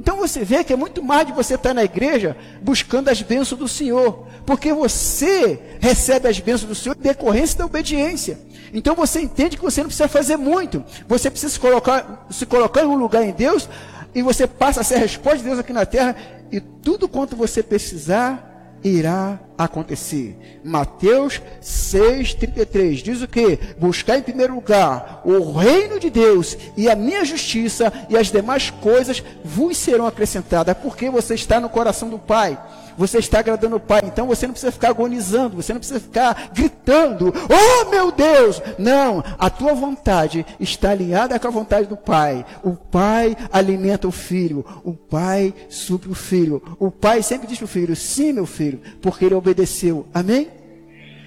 Então 0.00 0.16
você 0.16 0.42
vê 0.42 0.64
que 0.64 0.72
é 0.72 0.76
muito 0.76 1.02
mais 1.02 1.26
de 1.26 1.32
você 1.32 1.56
estar 1.56 1.74
na 1.74 1.84
igreja 1.84 2.34
buscando 2.62 3.08
as 3.10 3.20
bênçãos 3.20 3.58
do 3.58 3.68
Senhor, 3.68 4.26
porque 4.46 4.72
você 4.72 5.60
recebe 5.78 6.26
as 6.26 6.40
bênçãos 6.40 6.68
do 6.68 6.74
Senhor 6.74 6.96
em 6.96 7.02
decorrência 7.02 7.58
da 7.58 7.66
obediência. 7.66 8.38
Então 8.72 8.94
você 8.94 9.20
entende 9.20 9.58
que 9.58 9.62
você 9.62 9.82
não 9.82 9.88
precisa 9.88 10.08
fazer 10.08 10.38
muito, 10.38 10.82
você 11.06 11.30
precisa 11.30 11.52
se 11.52 11.60
colocar, 11.60 12.26
se 12.30 12.46
colocar 12.46 12.82
em 12.82 12.86
um 12.86 12.94
lugar 12.94 13.22
em 13.22 13.32
Deus 13.32 13.68
e 14.14 14.22
você 14.22 14.46
passa 14.46 14.80
a 14.80 14.84
ser 14.84 14.94
a 14.94 14.98
resposta 15.00 15.38
de 15.38 15.44
Deus 15.44 15.58
aqui 15.58 15.72
na 15.72 15.84
terra 15.84 16.16
e 16.50 16.60
tudo 16.60 17.06
quanto 17.06 17.36
você 17.36 17.62
precisar 17.62 18.49
irá 18.82 19.38
acontecer. 19.56 20.60
Mateus 20.64 21.40
6,33 21.62 23.02
diz 23.02 23.22
o 23.22 23.28
que? 23.28 23.58
Buscar 23.78 24.18
em 24.18 24.22
primeiro 24.22 24.54
lugar 24.54 25.20
o 25.24 25.52
reino 25.52 25.98
de 26.00 26.10
Deus 26.10 26.56
e 26.76 26.88
a 26.88 26.96
minha 26.96 27.24
justiça, 27.24 27.92
e 28.08 28.16
as 28.16 28.30
demais 28.30 28.70
coisas 28.70 29.22
vos 29.44 29.76
serão 29.76 30.06
acrescentadas, 30.06 30.76
porque 30.78 31.10
você 31.10 31.34
está 31.34 31.60
no 31.60 31.68
coração 31.68 32.08
do 32.08 32.18
Pai 32.18 32.58
você 33.00 33.16
está 33.16 33.38
agradando 33.38 33.76
o 33.76 33.80
Pai. 33.80 34.02
Então 34.04 34.26
você 34.26 34.46
não 34.46 34.52
precisa 34.52 34.70
ficar 34.70 34.90
agonizando, 34.90 35.56
você 35.56 35.72
não 35.72 35.80
precisa 35.80 35.98
ficar 35.98 36.50
gritando, 36.52 37.32
oh 37.48 37.88
meu 37.88 38.12
Deus! 38.12 38.60
Não, 38.78 39.24
a 39.38 39.48
tua 39.48 39.72
vontade 39.72 40.44
está 40.60 40.90
alinhada 40.90 41.38
com 41.38 41.48
a 41.48 41.50
vontade 41.50 41.86
do 41.86 41.96
Pai. 41.96 42.44
O 42.62 42.72
Pai 42.72 43.34
alimenta 43.50 44.06
o 44.06 44.12
filho, 44.12 44.64
o 44.84 44.92
Pai 44.92 45.54
supre 45.70 46.10
o 46.10 46.14
filho. 46.14 46.62
O 46.78 46.90
Pai 46.90 47.22
sempre 47.22 47.48
diz 47.48 47.56
para 47.56 47.64
o 47.64 47.68
filho, 47.68 47.96
sim 47.96 48.34
meu 48.34 48.44
filho, 48.44 48.82
porque 49.00 49.24
ele 49.24 49.34
obedeceu. 49.34 50.06
Amém? 50.12 50.48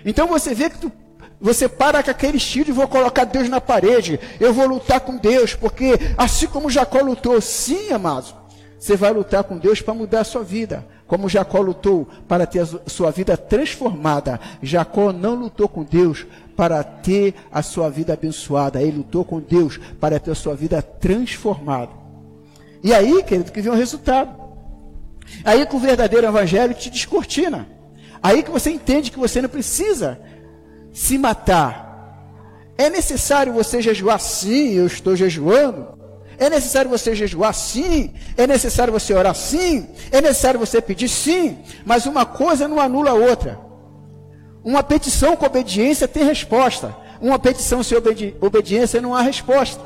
Então 0.06 0.28
você 0.28 0.54
vê 0.54 0.70
que 0.70 0.78
tu 0.78 0.92
você 1.42 1.68
para 1.68 2.02
com 2.04 2.12
aquele 2.12 2.38
estilo 2.38 2.70
e 2.70 2.72
vou 2.72 2.88
colocar 2.88 3.26
Deus 3.26 3.50
na 3.50 3.60
parede. 3.60 4.20
Eu 4.40 4.54
vou 4.54 4.66
lutar 4.68 5.02
com 5.02 5.18
Deus, 5.18 5.56
porque 5.56 5.94
assim 6.18 6.48
como 6.48 6.70
Jacó 6.70 7.02
lutou, 7.02 7.42
sim, 7.42 7.92
amados, 7.92 8.34
você 8.80 8.96
vai 8.96 9.12
lutar 9.12 9.44
com 9.44 9.58
Deus 9.58 9.82
para 9.82 9.94
mudar 9.94 10.22
a 10.22 10.24
sua 10.24 10.44
vida. 10.44 10.86
Como 11.14 11.30
Jacó 11.30 11.62
lutou 11.62 12.08
para 12.28 12.48
ter 12.48 12.62
a 12.62 12.90
sua 12.90 13.12
vida 13.12 13.38
transformada, 13.38 14.40
Jacó 14.64 15.14
não 15.14 15.36
lutou 15.36 15.70
com 15.70 15.84
Deus 15.84 16.26
para 16.56 16.84
ter 16.84 17.36
a 17.52 17.62
sua 17.62 17.88
vida 17.88 18.14
abençoada, 18.14 18.82
ele 18.82 18.98
lutou 18.98 19.24
com 19.24 19.40
Deus 19.40 19.80
para 20.00 20.20
ter 20.20 20.32
a 20.32 20.36
sua 20.36 20.56
vida 20.56 20.82
transformada. 20.82 21.92
E 22.82 22.92
aí, 22.92 23.22
querido, 23.22 23.52
que 23.52 23.62
vem 23.62 23.72
o 23.72 23.76
resultado. 23.76 24.36
Aí 25.46 25.64
que 25.68 25.76
o 25.76 25.80
verdadeiro 25.80 26.26
evangelho 26.26 26.74
te 26.74 26.90
descortina. 26.90 27.68
Aí 28.20 28.42
que 28.42 28.50
você 28.50 28.72
entende 28.72 29.12
que 29.12 29.20
você 29.20 29.40
não 29.40 29.50
precisa 29.50 30.20
se 30.92 31.16
matar. 31.20 32.26
É 32.76 32.90
necessário 32.90 33.54
você 33.54 33.84
jejuar? 33.84 34.20
Sim, 34.20 34.72
eu 34.72 34.88
estou 34.88 35.16
jejuando. 35.16 35.90
É 36.38 36.50
necessário 36.50 36.90
você 36.90 37.16
jejuar? 37.16 37.54
Sim. 37.54 38.14
É 38.38 38.46
necessário 38.48 38.92
você 38.92 39.14
orar? 39.14 39.36
Sim. 39.36 39.88
É 40.12 40.22
necessário 40.22 40.60
você 40.60 40.82
pedir? 40.82 41.10
Sim. 41.10 41.60
Mas 41.86 42.06
uma 42.06 42.26
coisa 42.26 42.68
não 42.68 42.80
anula 42.80 43.12
a 43.12 43.14
outra. 43.14 43.60
Uma 44.64 44.82
petição 44.82 45.36
com 45.36 45.46
obediência 45.46 46.08
tem 46.08 46.24
resposta. 46.24 46.96
Uma 47.22 47.38
petição 47.38 47.84
sem 47.84 47.98
obedi 47.98 48.36
obediência 48.42 49.02
não 49.02 49.16
há 49.16 49.22
resposta. 49.22 49.82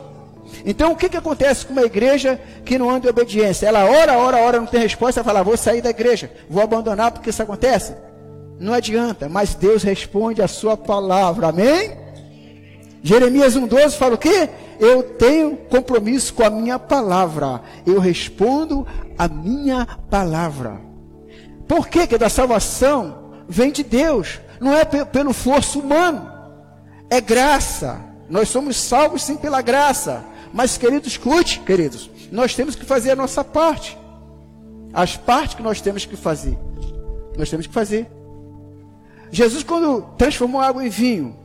Então 0.66 0.92
o 0.92 0.96
que, 0.96 1.10
que 1.10 1.18
acontece 1.18 1.66
com 1.66 1.74
uma 1.74 1.84
igreja 1.84 2.40
que 2.64 2.78
não 2.78 2.90
anda 2.90 3.08
em 3.08 3.10
obediência? 3.10 3.68
Ela 3.68 3.86
ora, 3.86 4.18
ora, 4.18 4.38
ora, 4.38 4.60
não 4.60 4.68
tem 4.68 4.82
resposta, 4.82 5.24
fala, 5.24 5.44
vou 5.44 5.58
sair 5.58 5.82
da 5.82 5.90
igreja, 5.90 6.32
vou 6.50 6.64
abandonar 6.64 7.12
porque 7.12 7.30
isso 7.30 7.44
acontece. 7.44 7.94
Não 8.60 8.74
adianta, 8.74 9.30
mas 9.30 9.54
Deus 9.54 9.84
responde 9.84 10.42
a 10.42 10.48
sua 10.48 10.76
palavra, 10.76 11.48
amém? 11.48 11.92
Jeremias 13.04 13.56
1,12 13.56 13.92
fala 13.92 14.16
o 14.16 14.18
quê? 14.18 14.50
Eu 14.80 15.04
tenho 15.04 15.58
compromisso 15.58 16.34
com 16.34 16.44
a 16.44 16.50
minha 16.50 16.78
palavra. 16.78 17.62
Eu 17.86 18.00
respondo 18.00 18.86
a 19.18 19.28
minha 19.28 19.86
palavra. 20.10 20.80
Por 21.68 21.88
que 21.88 22.08
que 22.08 22.18
da 22.18 22.30
salvação 22.30 23.44
vem 23.48 23.72
de 23.72 23.84
Deus? 23.84 24.40
Não 24.60 24.74
é 24.74 24.86
pelo 24.86 25.34
forço 25.34 25.80
humano. 25.80 26.32
É 27.10 27.20
graça. 27.22 28.00
Nós 28.30 28.50
somos 28.50 28.78
salvos 28.78 29.24
sim 29.24 29.36
pela 29.36 29.62
graça. 29.62 30.24
Mas 30.54 30.78
queridos, 30.78 31.10
escute, 31.10 31.60
queridos, 31.60 32.10
nós 32.32 32.56
temos 32.56 32.76
que 32.76 32.86
fazer 32.86 33.12
a 33.12 33.16
nossa 33.16 33.44
parte. 33.44 33.98
As 34.94 35.16
partes 35.18 35.56
que 35.56 35.64
nós 35.64 35.82
temos 35.82 36.06
que 36.06 36.16
fazer. 36.16 36.58
Nós 37.38 37.50
temos 37.50 37.68
que 37.68 37.74
fazer. 37.74 38.10
Jesus, 39.32 39.64
quando 39.64 40.02
transformou 40.18 40.62
água 40.62 40.86
em 40.86 40.90
vinho, 40.90 41.36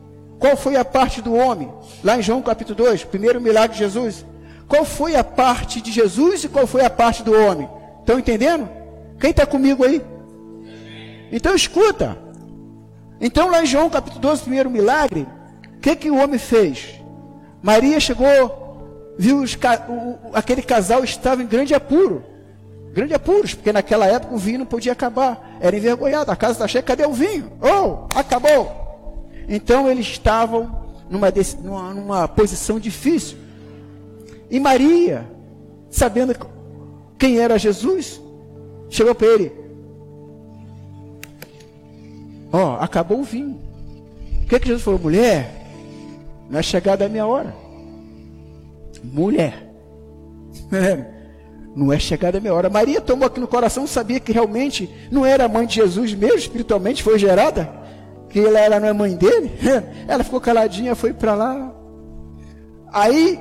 qual 0.43 0.57
foi 0.57 0.75
a 0.75 0.85
parte 0.85 1.23
do 1.23 1.33
homem? 1.35 1.73
Lá 2.03 2.19
em 2.19 2.23
João 2.23 2.43
capítulo 2.43 2.75
2, 2.75 3.05
primeiro 3.05 3.41
milagre 3.41 3.75
de 3.75 3.79
Jesus. 3.79 4.27
Qual 4.67 4.85
foi 4.85 5.15
a 5.15 5.23
parte 5.23 5.81
de 5.81 5.93
Jesus 5.93 6.43
e 6.43 6.49
qual 6.49 6.67
foi 6.67 6.85
a 6.85 6.91
parte 6.91 7.23
do 7.23 7.33
homem? 7.33 7.71
Estão 8.01 8.19
entendendo? 8.19 8.69
Quem 9.21 9.31
está 9.31 9.47
comigo 9.47 9.85
aí? 9.85 10.03
Então 11.31 11.55
escuta. 11.55 12.19
Então 13.21 13.53
lá 13.53 13.63
em 13.63 13.67
João 13.67 13.89
capítulo 13.89 14.21
12, 14.21 14.43
primeiro 14.43 14.69
milagre, 14.69 15.29
o 15.77 15.79
que, 15.79 15.95
que 15.95 16.11
o 16.11 16.17
homem 16.17 16.41
fez? 16.41 16.89
Maria 17.63 18.01
chegou, 18.01 19.15
viu 19.17 19.43
os, 19.43 19.55
o, 19.55 20.35
aquele 20.35 20.63
casal 20.63 21.05
estava 21.05 21.41
em 21.41 21.47
grande 21.47 21.73
apuro. 21.73 22.25
Grande 22.93 23.15
apuros, 23.15 23.55
porque 23.55 23.73
naquela 23.73 24.07
época 24.07 24.35
o 24.35 24.39
vinho 24.39 24.59
não 24.59 24.67
podia 24.67 24.91
acabar. 24.91 25.57
Era 25.61 25.77
envergonhado, 25.77 26.33
a 26.33 26.37
casa 26.37 26.55
está 26.55 26.67
cheia, 26.67 26.83
cadê 26.83 27.07
o 27.07 27.13
vinho? 27.13 27.53
Oh, 27.63 28.09
acabou. 28.19 28.82
Então 29.55 29.87
eles 29.87 30.07
estavam 30.07 30.75
numa, 31.11 31.31
numa, 31.63 31.93
numa 31.93 32.27
posição 32.27 32.81
difícil. 32.81 33.37
E 34.51 34.59
Maria, 34.59 35.29
sabendo 35.91 36.35
quem 37.19 37.39
era 37.39 37.59
Jesus, 37.59 38.19
chegou 38.89 39.15
para 39.15 39.27
ele: 39.27 39.53
Ó, 42.51 42.77
oh, 42.79 42.83
acabou 42.83 43.21
o 43.21 43.25
vinho. 43.25 43.61
O 44.43 44.47
que, 44.47 44.59
que 44.59 44.69
Jesus 44.69 44.83
falou? 44.83 44.99
Mulher, 44.99 45.67
não 46.49 46.59
é 46.59 46.63
chegada 46.63 47.05
a 47.05 47.09
minha 47.11 47.27
hora. 47.27 47.55
Mulher. 49.05 49.71
não 51.77 51.93
é 51.93 51.99
chegada 51.99 52.39
a 52.39 52.41
minha 52.41 52.55
hora. 52.55 52.71
Maria 52.71 53.03
tomou 53.03 53.27
aqui 53.27 53.39
no 53.39 53.47
coração, 53.47 53.87
sabia 53.87 54.19
que 54.19 54.33
realmente 54.33 54.89
não 55.11 55.27
era 55.27 55.47
mãe 55.47 55.67
de 55.67 55.75
Jesus 55.75 56.15
mesmo, 56.15 56.39
espiritualmente 56.39 57.03
foi 57.03 57.19
gerada, 57.19 57.82
que 58.33 58.41
ela, 58.41 58.81
não 58.81 58.89
é 58.89 58.93
mãe 58.95 59.15
dele. 59.15 59.53
Ela 60.09 60.25
ficou 60.25 60.41
caladinha, 60.41 60.95
foi 60.95 61.13
para 61.13 61.35
lá. 61.35 61.73
Aí 62.91 63.39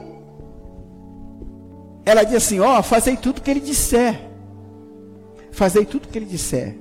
ela 2.06 2.24
diz 2.24 2.36
assim: 2.36 2.60
Ó, 2.60 2.80
oh, 2.80 2.84
fazei 2.84 3.16
tudo 3.16 3.42
que 3.42 3.50
ele 3.50 3.62
disser. 3.62 4.20
Fazei 5.52 5.86
tudo 5.86 6.08
que 6.08 6.18
ele 6.18 6.26
disser. 6.26 6.78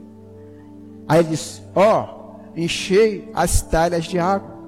Aí 1.09 1.21
ele 1.21 1.29
diz: 1.29 1.63
Ó, 1.75 2.05
oh, 2.05 2.59
enchei 2.61 3.31
as 3.33 3.63
talhas 3.63 4.05
de 4.05 4.19
água. 4.19 4.59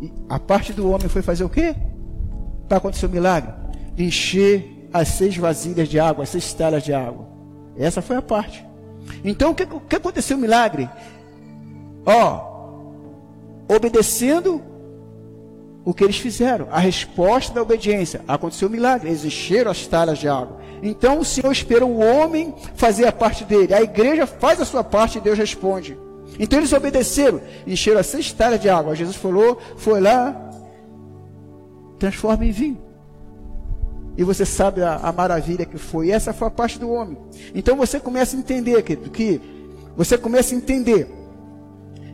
E 0.00 0.12
a 0.28 0.38
parte 0.38 0.72
do 0.72 0.90
homem 0.90 1.08
foi 1.08 1.22
fazer 1.22 1.44
o 1.44 1.48
quê? 1.48 1.76
Para 2.68 2.78
acontecer 2.78 3.06
o 3.06 3.08
um 3.08 3.12
milagre? 3.12 3.52
Encher 3.96 4.88
as 4.92 5.08
seis 5.08 5.36
vasilhas 5.36 5.88
de 5.88 5.98
água, 6.00 6.24
as 6.24 6.30
seis 6.30 6.52
talhas 6.52 6.82
de 6.82 6.92
água. 6.92 7.28
Essa 7.76 8.02
foi 8.02 8.16
a 8.16 8.22
parte. 8.22 8.66
Então 9.24 9.52
o 9.52 9.54
que, 9.54 9.62
o 9.62 9.80
que 9.80 9.96
aconteceu 9.96 10.36
o 10.36 10.40
milagre? 10.40 10.88
Ó, 12.04 12.52
obedecendo 13.68 14.62
o 15.84 15.92
que 15.92 16.04
eles 16.04 16.18
fizeram, 16.18 16.68
a 16.70 16.78
resposta 16.78 17.52
da 17.52 17.62
obediência. 17.62 18.22
Aconteceu 18.26 18.68
um 18.68 18.70
milagre, 18.70 19.08
eles 19.08 19.24
encheram 19.24 19.70
as 19.70 19.86
talhas 19.86 20.18
de 20.18 20.28
água. 20.28 20.60
Então 20.82 21.18
o 21.18 21.24
Senhor 21.24 21.50
espera 21.50 21.84
o 21.84 21.98
homem 21.98 22.54
fazer 22.74 23.06
a 23.06 23.12
parte 23.12 23.44
dele. 23.44 23.74
A 23.74 23.82
igreja 23.82 24.26
faz 24.26 24.60
a 24.60 24.64
sua 24.64 24.84
parte 24.84 25.18
e 25.18 25.20
Deus 25.20 25.38
responde. 25.38 25.98
Então 26.38 26.58
eles 26.58 26.72
obedeceram, 26.72 27.40
encheram 27.66 28.00
as 28.00 28.06
seis 28.06 28.32
talhas 28.32 28.60
de 28.60 28.68
água. 28.68 28.94
Jesus 28.94 29.16
falou, 29.16 29.58
foi 29.76 30.00
lá, 30.00 30.50
transforma 31.98 32.44
em 32.44 32.52
vinho. 32.52 32.78
E 34.16 34.24
você 34.24 34.44
sabe 34.44 34.82
a, 34.82 34.96
a 34.96 35.12
maravilha 35.12 35.64
que 35.64 35.78
foi. 35.78 36.10
Essa 36.10 36.32
foi 36.32 36.48
a 36.48 36.50
parte 36.50 36.78
do 36.78 36.90
homem. 36.90 37.16
Então 37.54 37.76
você 37.76 37.98
começa 37.98 38.36
a 38.36 38.38
entender, 38.38 38.80
querido, 38.82 39.10
que 39.10 39.40
você 39.96 40.16
começa 40.18 40.54
a 40.54 40.58
entender 40.58 41.08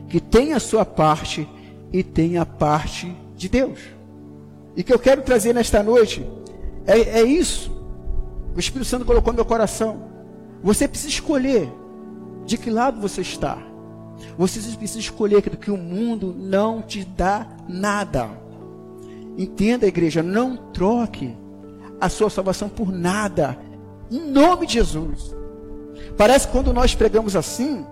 que 0.09 0.19
tem 0.19 0.53
a 0.53 0.59
sua 0.59 0.83
parte 0.83 1.47
e 1.93 2.03
tem 2.03 2.37
a 2.37 2.45
parte 2.45 3.15
de 3.35 3.47
Deus. 3.47 3.79
E 4.75 4.83
que 4.83 4.93
eu 4.93 4.99
quero 4.99 5.21
trazer 5.21 5.53
nesta 5.53 5.81
noite 5.83 6.25
é, 6.85 7.19
é 7.19 7.23
isso. 7.23 7.71
O 8.55 8.59
Espírito 8.59 8.87
Santo 8.87 9.05
colocou 9.05 9.31
no 9.31 9.37
meu 9.37 9.45
coração. 9.45 10.09
Você 10.63 10.87
precisa 10.87 11.09
escolher 11.09 11.71
de 12.45 12.57
que 12.57 12.69
lado 12.69 12.99
você 12.99 13.21
está. 13.21 13.57
Você 14.37 14.59
precisa 14.75 14.99
escolher 14.99 15.41
que 15.41 15.71
o 15.71 15.77
mundo 15.77 16.35
não 16.37 16.81
te 16.81 17.05
dá 17.05 17.47
nada. 17.67 18.29
Entenda, 19.37 19.87
igreja, 19.87 20.21
não 20.21 20.57
troque 20.57 21.35
a 22.01 22.09
sua 22.09 22.29
salvação 22.29 22.67
por 22.67 22.91
nada. 22.91 23.57
Em 24.11 24.31
nome 24.31 24.65
de 24.65 24.73
Jesus. 24.73 25.35
Parece 26.17 26.47
que 26.47 26.53
quando 26.53 26.73
nós 26.73 26.95
pregamos 26.95 27.35
assim, 27.35 27.85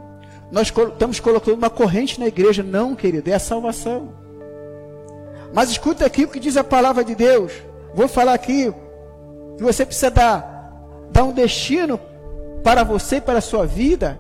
nós 0.52 0.68
estamos 0.68 1.20
colocando 1.20 1.58
uma 1.58 1.70
corrente 1.70 2.20
na 2.20 2.28
igreja. 2.28 2.64
Não, 2.64 2.96
querido, 2.96 3.30
é 3.30 3.34
a 3.34 3.40
salvação. 3.40 4.10
Mas 5.54 5.70
escuta 5.70 6.06
aqui 6.06 6.26
o 6.26 6.28
que 6.28 6.40
diz 6.40 6.58
a 6.58 6.64
palavra 6.64 7.04
de 7.04 7.16
Deus. 7.16 7.52
Vou 7.94 8.08
falar 8.08 8.34
aqui 8.34 8.74
que 9.58 9.64
você 9.64 9.86
precisa 9.86 10.12
dar, 10.12 11.08
dar 11.12 11.24
um 11.24 11.34
destino 11.34 12.00
para 12.64 12.84
você, 12.84 13.20
para 13.20 13.40
a 13.40 13.42
sua 13.42 13.66
vida 13.66 14.20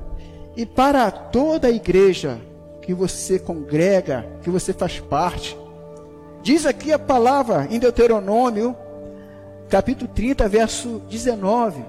e 0.55 0.65
para 0.65 1.11
toda 1.11 1.67
a 1.67 1.71
igreja 1.71 2.39
que 2.81 2.93
você 2.93 3.37
congrega, 3.37 4.25
que 4.41 4.49
você 4.49 4.73
faz 4.73 4.99
parte. 4.99 5.57
Diz 6.41 6.65
aqui 6.65 6.91
a 6.91 6.99
palavra 6.99 7.67
em 7.69 7.79
Deuteronômio, 7.79 8.75
capítulo 9.69 10.09
30, 10.13 10.47
verso 10.47 11.01
19. 11.09 11.83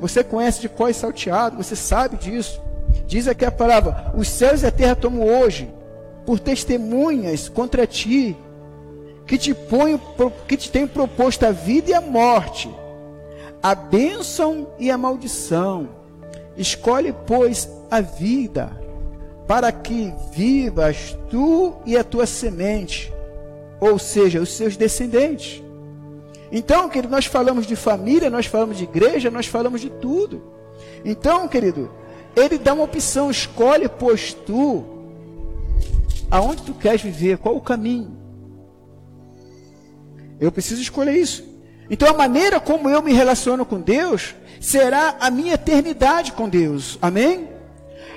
Você 0.00 0.22
conhece 0.22 0.60
de 0.60 0.68
qual 0.68 0.88
é 0.88 0.92
salteado, 0.92 1.56
você 1.56 1.74
sabe 1.74 2.16
disso. 2.16 2.60
Diz 3.06 3.28
aqui 3.28 3.44
a 3.44 3.50
palavra: 3.50 4.12
Os 4.16 4.28
céus 4.28 4.62
e 4.62 4.66
a 4.66 4.70
terra 4.70 4.96
tomam 4.96 5.26
hoje 5.26 5.72
por 6.24 6.40
testemunhas 6.40 7.48
contra 7.48 7.86
ti 7.86 8.36
que 9.26 9.36
te 9.36 9.52
ponho, 9.52 10.00
que 10.46 10.56
te 10.56 10.70
tenho 10.70 10.88
proposto 10.88 11.44
a 11.44 11.50
vida 11.50 11.90
e 11.90 11.94
a 11.94 12.00
morte, 12.00 12.70
a 13.62 13.74
bênção 13.74 14.68
e 14.78 14.90
a 14.90 14.96
maldição. 14.96 15.88
Escolhe, 16.56 17.14
pois, 17.26 17.68
a 17.90 18.00
vida, 18.00 18.70
para 19.46 19.70
que 19.72 20.12
vivas 20.32 21.16
tu 21.28 21.74
e 21.84 21.96
a 21.96 22.04
tua 22.04 22.24
semente, 22.24 23.12
ou 23.80 23.98
seja, 23.98 24.40
os 24.40 24.50
seus 24.50 24.76
descendentes. 24.76 25.62
Então, 26.50 26.88
querido, 26.88 27.12
nós 27.12 27.26
falamos 27.26 27.66
de 27.66 27.74
família, 27.74 28.30
nós 28.30 28.46
falamos 28.46 28.78
de 28.78 28.84
igreja, 28.84 29.30
nós 29.30 29.46
falamos 29.46 29.80
de 29.80 29.90
tudo. 29.90 30.42
Então, 31.04 31.48
querido, 31.48 31.90
ele 32.36 32.58
dá 32.58 32.74
uma 32.74 32.84
opção, 32.84 33.30
escolhe, 33.30 33.88
pois 33.88 34.34
tu, 34.34 34.84
aonde 36.30 36.62
tu 36.62 36.74
queres 36.74 37.00
viver, 37.00 37.38
qual 37.38 37.56
o 37.56 37.60
caminho. 37.60 38.16
Eu 40.38 40.52
preciso 40.52 40.82
escolher 40.82 41.16
isso. 41.16 41.42
Então 41.88 42.08
a 42.08 42.12
maneira 42.12 42.60
como 42.60 42.90
eu 42.90 43.02
me 43.02 43.12
relaciono 43.12 43.64
com 43.64 43.80
Deus 43.80 44.34
será 44.60 45.16
a 45.18 45.30
minha 45.30 45.54
eternidade 45.54 46.32
com 46.32 46.48
Deus. 46.48 46.98
Amém? 47.00 47.48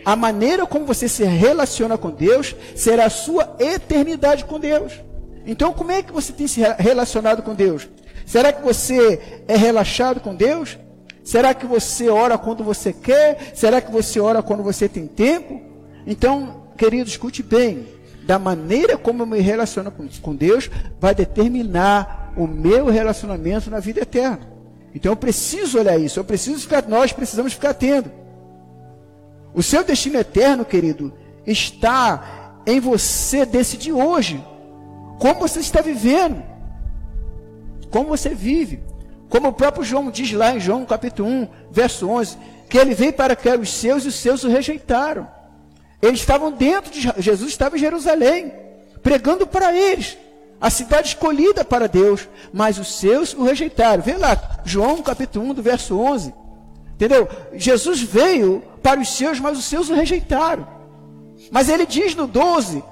A 0.04 0.16
maneira 0.16 0.66
como 0.66 0.86
você 0.86 1.08
se 1.08 1.24
relaciona 1.24 1.98
com 1.98 2.10
Deus 2.10 2.56
será 2.76 3.06
a 3.06 3.10
sua 3.10 3.56
eternidade 3.60 4.46
com 4.46 4.60
Deus. 4.60 4.94
Então, 5.46 5.74
como 5.74 5.92
é 5.92 6.04
que 6.04 6.12
você 6.12 6.34
tem 6.34 6.48
se 6.48 6.62
relacionado 6.78 7.42
com 7.42 7.54
Deus? 7.54 7.88
Será 8.26 8.52
que 8.52 8.62
você 8.62 9.44
é 9.48 9.56
relaxado 9.56 10.20
com 10.20 10.36
Deus? 10.36 10.78
Será 11.30 11.54
que 11.54 11.68
você 11.68 12.10
ora 12.10 12.40
quando 12.40 12.64
você 12.64 12.92
quer? 12.92 13.52
Será 13.54 13.80
que 13.80 13.92
você 13.92 14.20
ora 14.20 14.42
quando 14.42 14.64
você 14.64 14.90
tem 14.90 15.06
tempo? 15.06 15.62
Então, 16.08 16.64
querido, 16.76 17.08
escute 17.08 17.44
bem 17.44 17.86
da 18.24 18.40
maneira 18.40 18.98
como 18.98 19.22
eu 19.22 19.28
me 19.28 19.40
relaciono 19.40 19.94
com, 20.24 20.36
Deus, 20.36 20.72
vai 21.00 21.14
determinar 21.14 22.34
o 22.36 22.48
meu 22.48 22.88
relacionamento 22.88 23.70
na 23.70 23.80
vida 23.80 24.02
eterna. 24.02 24.40
Então 24.92 25.12
eu 25.12 25.16
preciso 25.16 25.78
olhar 25.78 26.00
isso, 26.00 26.20
eu 26.20 26.24
preciso 26.24 26.62
ficar, 26.62 26.88
nós 26.88 27.14
precisamos 27.14 27.54
ficar 27.54 27.70
atento. 27.70 28.10
O 29.54 29.62
seu 29.62 29.84
destino 29.84 30.18
eterno, 30.18 30.66
querido, 30.66 31.14
está 31.46 32.56
em 32.66 32.80
você 32.80 33.46
decidir 33.46 33.92
hoje. 33.92 34.44
Como 35.20 35.42
você 35.42 35.60
está 35.60 35.80
vivendo. 35.80 36.42
Como 37.92 38.10
você 38.10 38.30
vive. 38.30 38.90
Como 39.30 39.50
o 39.50 39.54
próprio 39.54 39.84
João 39.84 40.10
diz 40.10 40.32
lá 40.32 40.56
em 40.56 40.60
João 40.60 40.84
capítulo 40.86 41.30
1, 41.30 41.48
verso 41.72 42.10
11, 42.10 42.38
que 42.68 42.78
ele 42.78 42.96
veio 42.96 43.14
para 43.14 43.36
que 43.36 43.50
os 43.50 43.72
seus 43.72 44.04
e 44.04 44.08
os 44.08 44.16
seus 44.16 44.44
o 44.44 44.50
rejeitaram. 44.50 45.28
Eles 46.02 46.20
estavam 46.20 46.52
dentro 46.52 46.92
de 46.92 47.02
Jesus, 47.18 47.52
estava 47.52 47.76
em 47.76 47.80
Jerusalém, 47.80 48.52
pregando 49.04 49.46
para 49.46 49.74
eles, 49.74 50.18
a 50.60 50.70
cidade 50.70 51.10
escolhida 51.10 51.64
para 51.64 51.88
Deus, 51.88 52.28
mas 52.52 52.78
os 52.78 53.00
seus 53.00 53.34
o 53.34 53.44
rejeitaram. 53.44 54.04
Vê 54.04 54.18
lá, 54.18 54.62
João 54.66 55.02
capítulo 55.02 55.46
1, 55.52 55.54
do 55.54 55.62
verso 55.62 55.98
11. 55.98 56.34
Entendeu? 56.96 57.30
Jesus 57.54 58.02
veio 58.02 58.62
para 58.84 59.00
os 59.00 59.10
seus, 59.10 59.40
mas 59.40 59.58
os 59.58 59.66
seus 59.66 59.90
o 59.90 59.94
rejeitaram. 59.94 60.68
Mas 61.50 61.70
ele 61.70 61.86
diz 61.86 62.14
no 62.14 62.28
12: 62.28 62.84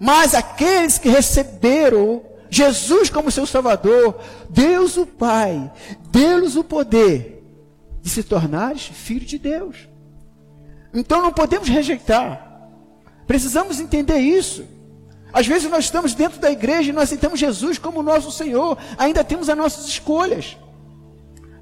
Mas 0.00 0.34
aqueles 0.34 0.98
que 0.98 1.08
receberam 1.08 2.22
Jesus 2.50 3.10
como 3.10 3.30
seu 3.30 3.46
Salvador, 3.46 4.20
Deus 4.48 4.96
o 4.96 5.06
Pai, 5.06 5.70
deu-lhes 6.10 6.56
o 6.56 6.64
poder 6.64 7.42
de 8.00 8.10
se 8.10 8.22
tornares 8.22 8.86
filho 8.86 9.24
de 9.24 9.38
Deus. 9.38 9.88
Então 10.92 11.20
não 11.20 11.32
podemos 11.32 11.68
rejeitar. 11.68 12.54
Precisamos 13.26 13.80
entender 13.80 14.18
isso. 14.18 14.64
Às 15.32 15.46
vezes 15.46 15.68
nós 15.68 15.86
estamos 15.86 16.14
dentro 16.14 16.38
da 16.38 16.50
igreja 16.50 16.90
e 16.90 16.92
nós 16.92 17.04
aceitamos 17.04 17.40
Jesus 17.40 17.76
como 17.76 18.02
nosso 18.02 18.30
Senhor, 18.30 18.78
ainda 18.96 19.24
temos 19.24 19.48
as 19.48 19.56
nossas 19.56 19.86
escolhas. 19.88 20.56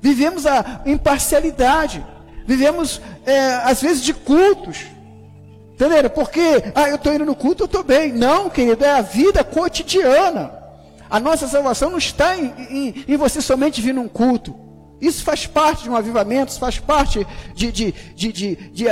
Vivemos 0.01 0.45
a 0.45 0.83
imparcialidade, 0.85 2.05
vivemos 2.47 3.01
é, 3.25 3.55
às 3.64 3.81
vezes 3.81 4.03
de 4.03 4.12
cultos. 4.12 4.85
Entenderam? 5.73 6.11
Porque, 6.11 6.40
ah, 6.75 6.88
eu 6.88 6.97
estou 6.97 7.14
indo 7.14 7.25
no 7.25 7.35
culto, 7.35 7.62
eu 7.62 7.66
estou 7.66 7.83
bem. 7.83 8.12
Não, 8.12 8.51
querido, 8.51 8.85
é 8.85 8.90
a 8.90 9.01
vida 9.01 9.42
cotidiana. 9.42 10.62
A 11.12 11.20
nossa 11.20 11.46
salvação 11.46 11.90
não 11.90 11.98
está 11.98 12.38
em, 12.38 12.55
em, 12.70 13.05
em 13.07 13.16
você 13.18 13.42
somente 13.42 13.83
vir 13.83 13.92
num 13.92 14.09
culto. 14.09 14.55
Isso 14.98 15.22
faz 15.22 15.46
parte 15.46 15.83
de 15.83 15.90
um 15.90 15.94
avivamento, 15.94 16.51
isso 16.51 16.59
faz 16.59 16.79
parte 16.79 17.27
de, 17.55 17.70
de, 17.70 17.92
de, 18.16 18.33
de, 18.33 18.57
de 18.72 18.85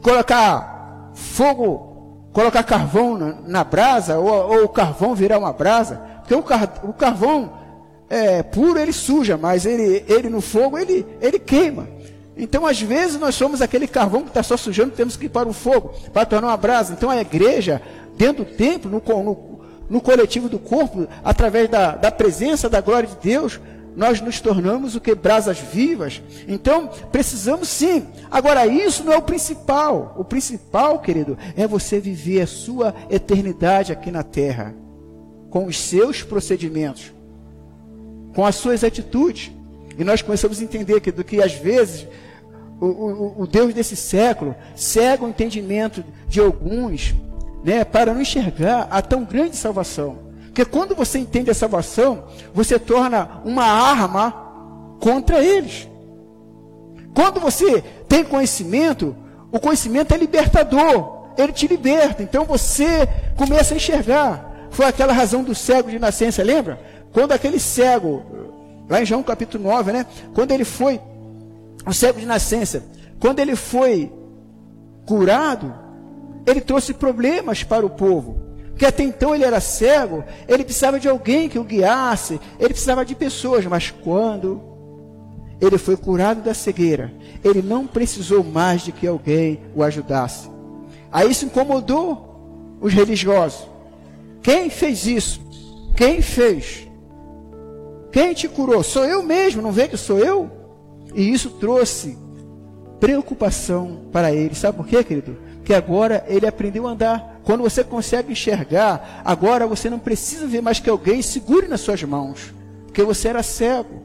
colocar 0.00 1.10
fogo, 1.12 2.28
colocar 2.32 2.62
carvão 2.62 3.18
na, 3.18 3.34
na 3.48 3.64
brasa, 3.64 4.16
ou, 4.16 4.28
ou, 4.28 4.64
o 4.66 4.68
carvão 4.68 5.12
virar 5.12 5.40
uma 5.40 5.52
brasa, 5.52 5.96
porque 6.20 6.36
o, 6.36 6.42
car, 6.42 6.72
o 6.84 6.92
carvão 6.92 7.52
é, 8.08 8.40
puro 8.44 8.78
ele 8.78 8.92
suja, 8.92 9.36
mas 9.36 9.66
ele, 9.66 10.04
ele 10.06 10.28
no 10.28 10.40
fogo 10.40 10.78
ele, 10.78 11.04
ele 11.20 11.40
queima. 11.40 11.88
Então, 12.36 12.64
às 12.64 12.80
vezes, 12.80 13.18
nós 13.18 13.34
somos 13.34 13.60
aquele 13.60 13.88
carvão 13.88 14.22
que 14.22 14.28
está 14.28 14.42
só 14.44 14.56
sujando, 14.56 14.92
temos 14.92 15.16
que 15.16 15.26
ir 15.26 15.30
para 15.30 15.48
o 15.48 15.52
fogo, 15.52 15.94
para 16.12 16.24
tornar 16.24 16.48
uma 16.48 16.56
brasa. 16.56 16.92
Então, 16.92 17.10
a 17.10 17.20
igreja, 17.20 17.82
dentro 18.16 18.44
do 18.44 18.52
templo, 18.52 18.88
no, 18.88 19.22
no, 19.22 19.53
no 19.88 20.00
coletivo 20.00 20.48
do 20.48 20.58
corpo, 20.58 21.06
através 21.22 21.68
da, 21.68 21.94
da 21.96 22.10
presença 22.10 22.68
da 22.68 22.80
glória 22.80 23.08
de 23.08 23.16
Deus, 23.16 23.60
nós 23.96 24.20
nos 24.20 24.40
tornamos 24.40 24.96
o 24.96 25.00
que? 25.00 25.14
Brasas 25.14 25.58
vivas. 25.58 26.20
Então, 26.48 26.90
precisamos 27.12 27.68
sim. 27.68 28.04
Agora, 28.30 28.66
isso 28.66 29.04
não 29.04 29.12
é 29.12 29.16
o 29.16 29.22
principal. 29.22 30.14
O 30.18 30.24
principal, 30.24 30.98
querido, 30.98 31.38
é 31.56 31.66
você 31.66 32.00
viver 32.00 32.42
a 32.42 32.46
sua 32.46 32.94
eternidade 33.08 33.92
aqui 33.92 34.10
na 34.10 34.22
terra, 34.22 34.74
com 35.48 35.66
os 35.66 35.78
seus 35.78 36.22
procedimentos, 36.22 37.12
com 38.34 38.44
as 38.44 38.56
suas 38.56 38.82
atitudes. 38.82 39.52
E 39.96 40.02
nós 40.02 40.22
começamos 40.22 40.60
a 40.60 40.64
entender 40.64 41.00
que, 41.00 41.12
do 41.12 41.22
que 41.22 41.40
às 41.40 41.52
vezes 41.52 42.08
o, 42.80 42.86
o, 42.86 43.42
o 43.42 43.46
Deus 43.46 43.72
desse 43.72 43.94
século 43.94 44.56
cega 44.74 45.24
o 45.24 45.28
entendimento 45.28 46.04
de 46.26 46.40
alguns, 46.40 47.14
né, 47.64 47.82
para 47.82 48.12
não 48.12 48.20
enxergar 48.20 48.86
a 48.90 49.00
tão 49.00 49.24
grande 49.24 49.56
salvação. 49.56 50.18
Porque 50.46 50.64
quando 50.64 50.94
você 50.94 51.18
entende 51.18 51.50
a 51.50 51.54
salvação, 51.54 52.24
você 52.52 52.78
torna 52.78 53.40
uma 53.44 53.64
arma 53.64 54.32
contra 55.00 55.42
eles. 55.42 55.88
Quando 57.14 57.40
você 57.40 57.82
tem 58.08 58.22
conhecimento, 58.22 59.16
o 59.50 59.58
conhecimento 59.58 60.14
é 60.14 60.18
libertador, 60.18 61.32
ele 61.38 61.52
te 61.52 61.66
liberta. 61.66 62.22
Então 62.22 62.44
você 62.44 63.08
começa 63.36 63.74
a 63.74 63.76
enxergar. 63.76 64.68
Foi 64.70 64.86
aquela 64.86 65.12
razão 65.12 65.42
do 65.42 65.54
cego 65.54 65.90
de 65.90 65.98
nascença, 65.98 66.42
lembra? 66.42 66.78
Quando 67.12 67.32
aquele 67.32 67.58
cego, 67.58 68.22
lá 68.88 69.00
em 69.00 69.06
João 69.06 69.22
capítulo 69.22 69.64
9, 69.64 69.92
né? 69.92 70.06
Quando 70.34 70.52
ele 70.52 70.64
foi, 70.64 71.00
o 71.86 71.92
cego 71.92 72.20
de 72.20 72.26
nascença, 72.26 72.84
quando 73.20 73.38
ele 73.40 73.56
foi 73.56 74.12
curado, 75.06 75.83
ele 76.46 76.60
trouxe 76.60 76.94
problemas 76.94 77.62
para 77.62 77.84
o 77.84 77.90
povo. 77.90 78.40
Porque 78.70 78.86
até 78.86 79.04
então 79.04 79.34
ele 79.34 79.44
era 79.44 79.60
cego, 79.60 80.24
ele 80.48 80.64
precisava 80.64 80.98
de 80.98 81.08
alguém 81.08 81.48
que 81.48 81.58
o 81.58 81.64
guiasse, 81.64 82.40
ele 82.58 82.70
precisava 82.70 83.04
de 83.04 83.14
pessoas, 83.14 83.64
mas 83.66 83.90
quando 83.90 84.60
ele 85.60 85.78
foi 85.78 85.96
curado 85.96 86.42
da 86.42 86.52
cegueira, 86.52 87.12
ele 87.44 87.62
não 87.62 87.86
precisou 87.86 88.42
mais 88.42 88.82
de 88.82 88.90
que 88.90 89.06
alguém 89.06 89.60
o 89.76 89.82
ajudasse. 89.82 90.50
Aí 91.12 91.30
isso 91.30 91.44
incomodou 91.44 92.76
os 92.80 92.92
religiosos. 92.92 93.68
Quem 94.42 94.68
fez 94.68 95.06
isso? 95.06 95.40
Quem 95.96 96.20
fez? 96.20 96.88
Quem 98.10 98.34
te 98.34 98.48
curou? 98.48 98.82
Sou 98.82 99.04
eu 99.04 99.22
mesmo, 99.22 99.62
não 99.62 99.70
vê 99.72 99.86
que 99.86 99.96
sou 99.96 100.18
eu? 100.18 100.50
E 101.14 101.32
isso 101.32 101.50
trouxe 101.50 102.18
preocupação 103.04 104.00
para 104.10 104.32
ele. 104.32 104.54
Sabe 104.54 104.78
por 104.78 104.86
quê, 104.86 105.04
querido? 105.04 105.36
Que 105.62 105.74
agora 105.74 106.24
ele 106.26 106.46
aprendeu 106.46 106.88
a 106.88 106.92
andar. 106.92 107.40
Quando 107.44 107.62
você 107.62 107.84
consegue 107.84 108.32
enxergar, 108.32 109.20
agora 109.22 109.66
você 109.66 109.90
não 109.90 109.98
precisa 109.98 110.46
ver 110.46 110.62
mais 110.62 110.80
que 110.80 110.88
alguém 110.88 111.20
segure 111.20 111.68
nas 111.68 111.82
suas 111.82 112.02
mãos, 112.02 112.54
porque 112.86 113.02
você 113.02 113.28
era 113.28 113.42
cego. 113.42 114.02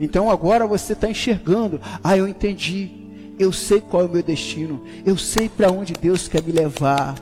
Então 0.00 0.30
agora 0.30 0.66
você 0.66 0.94
está 0.94 1.10
enxergando. 1.10 1.78
Ah, 2.02 2.16
eu 2.16 2.26
entendi. 2.26 2.90
Eu 3.38 3.52
sei 3.52 3.82
qual 3.82 4.02
é 4.02 4.06
o 4.06 4.08
meu 4.08 4.22
destino. 4.22 4.82
Eu 5.04 5.18
sei 5.18 5.50
para 5.50 5.70
onde 5.70 5.92
Deus 5.92 6.26
quer 6.26 6.42
me 6.42 6.52
levar. 6.52 7.14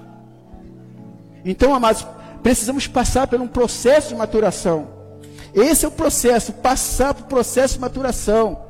Então, 1.44 1.74
amados, 1.74 2.06
precisamos 2.40 2.86
passar 2.86 3.26
por 3.26 3.40
um 3.40 3.48
processo 3.48 4.10
de 4.10 4.14
maturação. 4.14 4.88
Esse 5.52 5.84
é 5.84 5.88
o 5.88 5.92
processo, 5.92 6.52
passar 6.52 7.14
por 7.14 7.24
processo 7.24 7.74
de 7.74 7.80
maturação. 7.80 8.69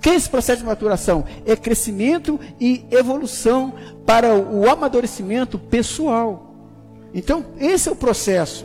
Que 0.00 0.10
é 0.10 0.14
esse 0.14 0.28
processo 0.28 0.60
de 0.60 0.66
maturação? 0.66 1.24
É 1.44 1.56
crescimento 1.56 2.38
e 2.60 2.84
evolução 2.90 3.74
para 4.06 4.34
o 4.34 4.68
amadurecimento 4.68 5.58
pessoal. 5.58 6.54
Então, 7.12 7.44
esse 7.58 7.88
é 7.88 7.92
o 7.92 7.96
processo. 7.96 8.64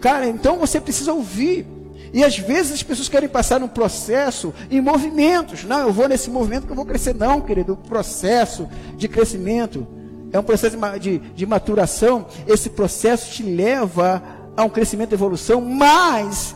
Cara, 0.00 0.26
então 0.26 0.58
você 0.58 0.80
precisa 0.80 1.12
ouvir. 1.12 1.66
E 2.12 2.24
às 2.24 2.38
vezes 2.38 2.72
as 2.72 2.82
pessoas 2.82 3.08
querem 3.08 3.28
passar 3.28 3.62
um 3.62 3.68
processo 3.68 4.54
em 4.70 4.80
movimentos. 4.80 5.64
Não, 5.64 5.80
eu 5.80 5.92
vou 5.92 6.08
nesse 6.08 6.30
movimento 6.30 6.66
que 6.66 6.72
eu 6.72 6.76
vou 6.76 6.86
crescer. 6.86 7.14
Não, 7.14 7.40
querido. 7.40 7.72
O 7.72 7.76
processo 7.76 8.68
de 8.96 9.08
crescimento 9.08 9.86
é 10.32 10.38
um 10.38 10.42
processo 10.42 10.76
de, 10.76 10.98
de, 10.98 11.18
de 11.18 11.46
maturação. 11.46 12.26
Esse 12.46 12.70
processo 12.70 13.32
te 13.32 13.42
leva 13.42 14.22
a 14.56 14.64
um 14.64 14.68
crescimento 14.68 15.12
e 15.12 15.14
evolução, 15.14 15.60
mas 15.60 16.54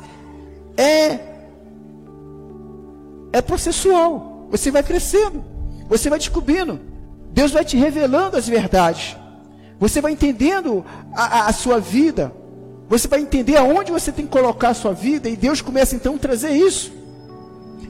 é 0.77 1.32
é 3.33 3.41
processual. 3.41 4.49
Você 4.51 4.71
vai 4.71 4.83
crescendo, 4.83 5.45
você 5.89 6.11
vai 6.11 6.19
descobrindo. 6.19 6.79
Deus 7.33 7.51
vai 7.51 7.65
te 7.65 7.77
revelando 7.77 8.37
as 8.37 8.47
verdades. 8.47 9.17
Você 9.81 10.01
vai 10.01 10.13
entendendo 10.13 10.85
a, 11.15 11.25
a, 11.25 11.47
a 11.49 11.53
sua 11.53 11.81
vida. 11.81 12.33
Você 12.89 13.09
vai 13.09 13.21
entender 13.21 13.57
aonde 13.57 13.91
você 13.91 14.13
tem 14.13 14.27
que 14.27 14.31
colocar 14.31 14.69
a 14.69 14.75
sua 14.75 14.93
vida. 14.93 15.29
E 15.29 15.37
Deus 15.37 15.63
começa 15.63 15.97
então 15.97 16.15
a 16.15 16.19
trazer 16.19 16.51
isso. 16.51 16.93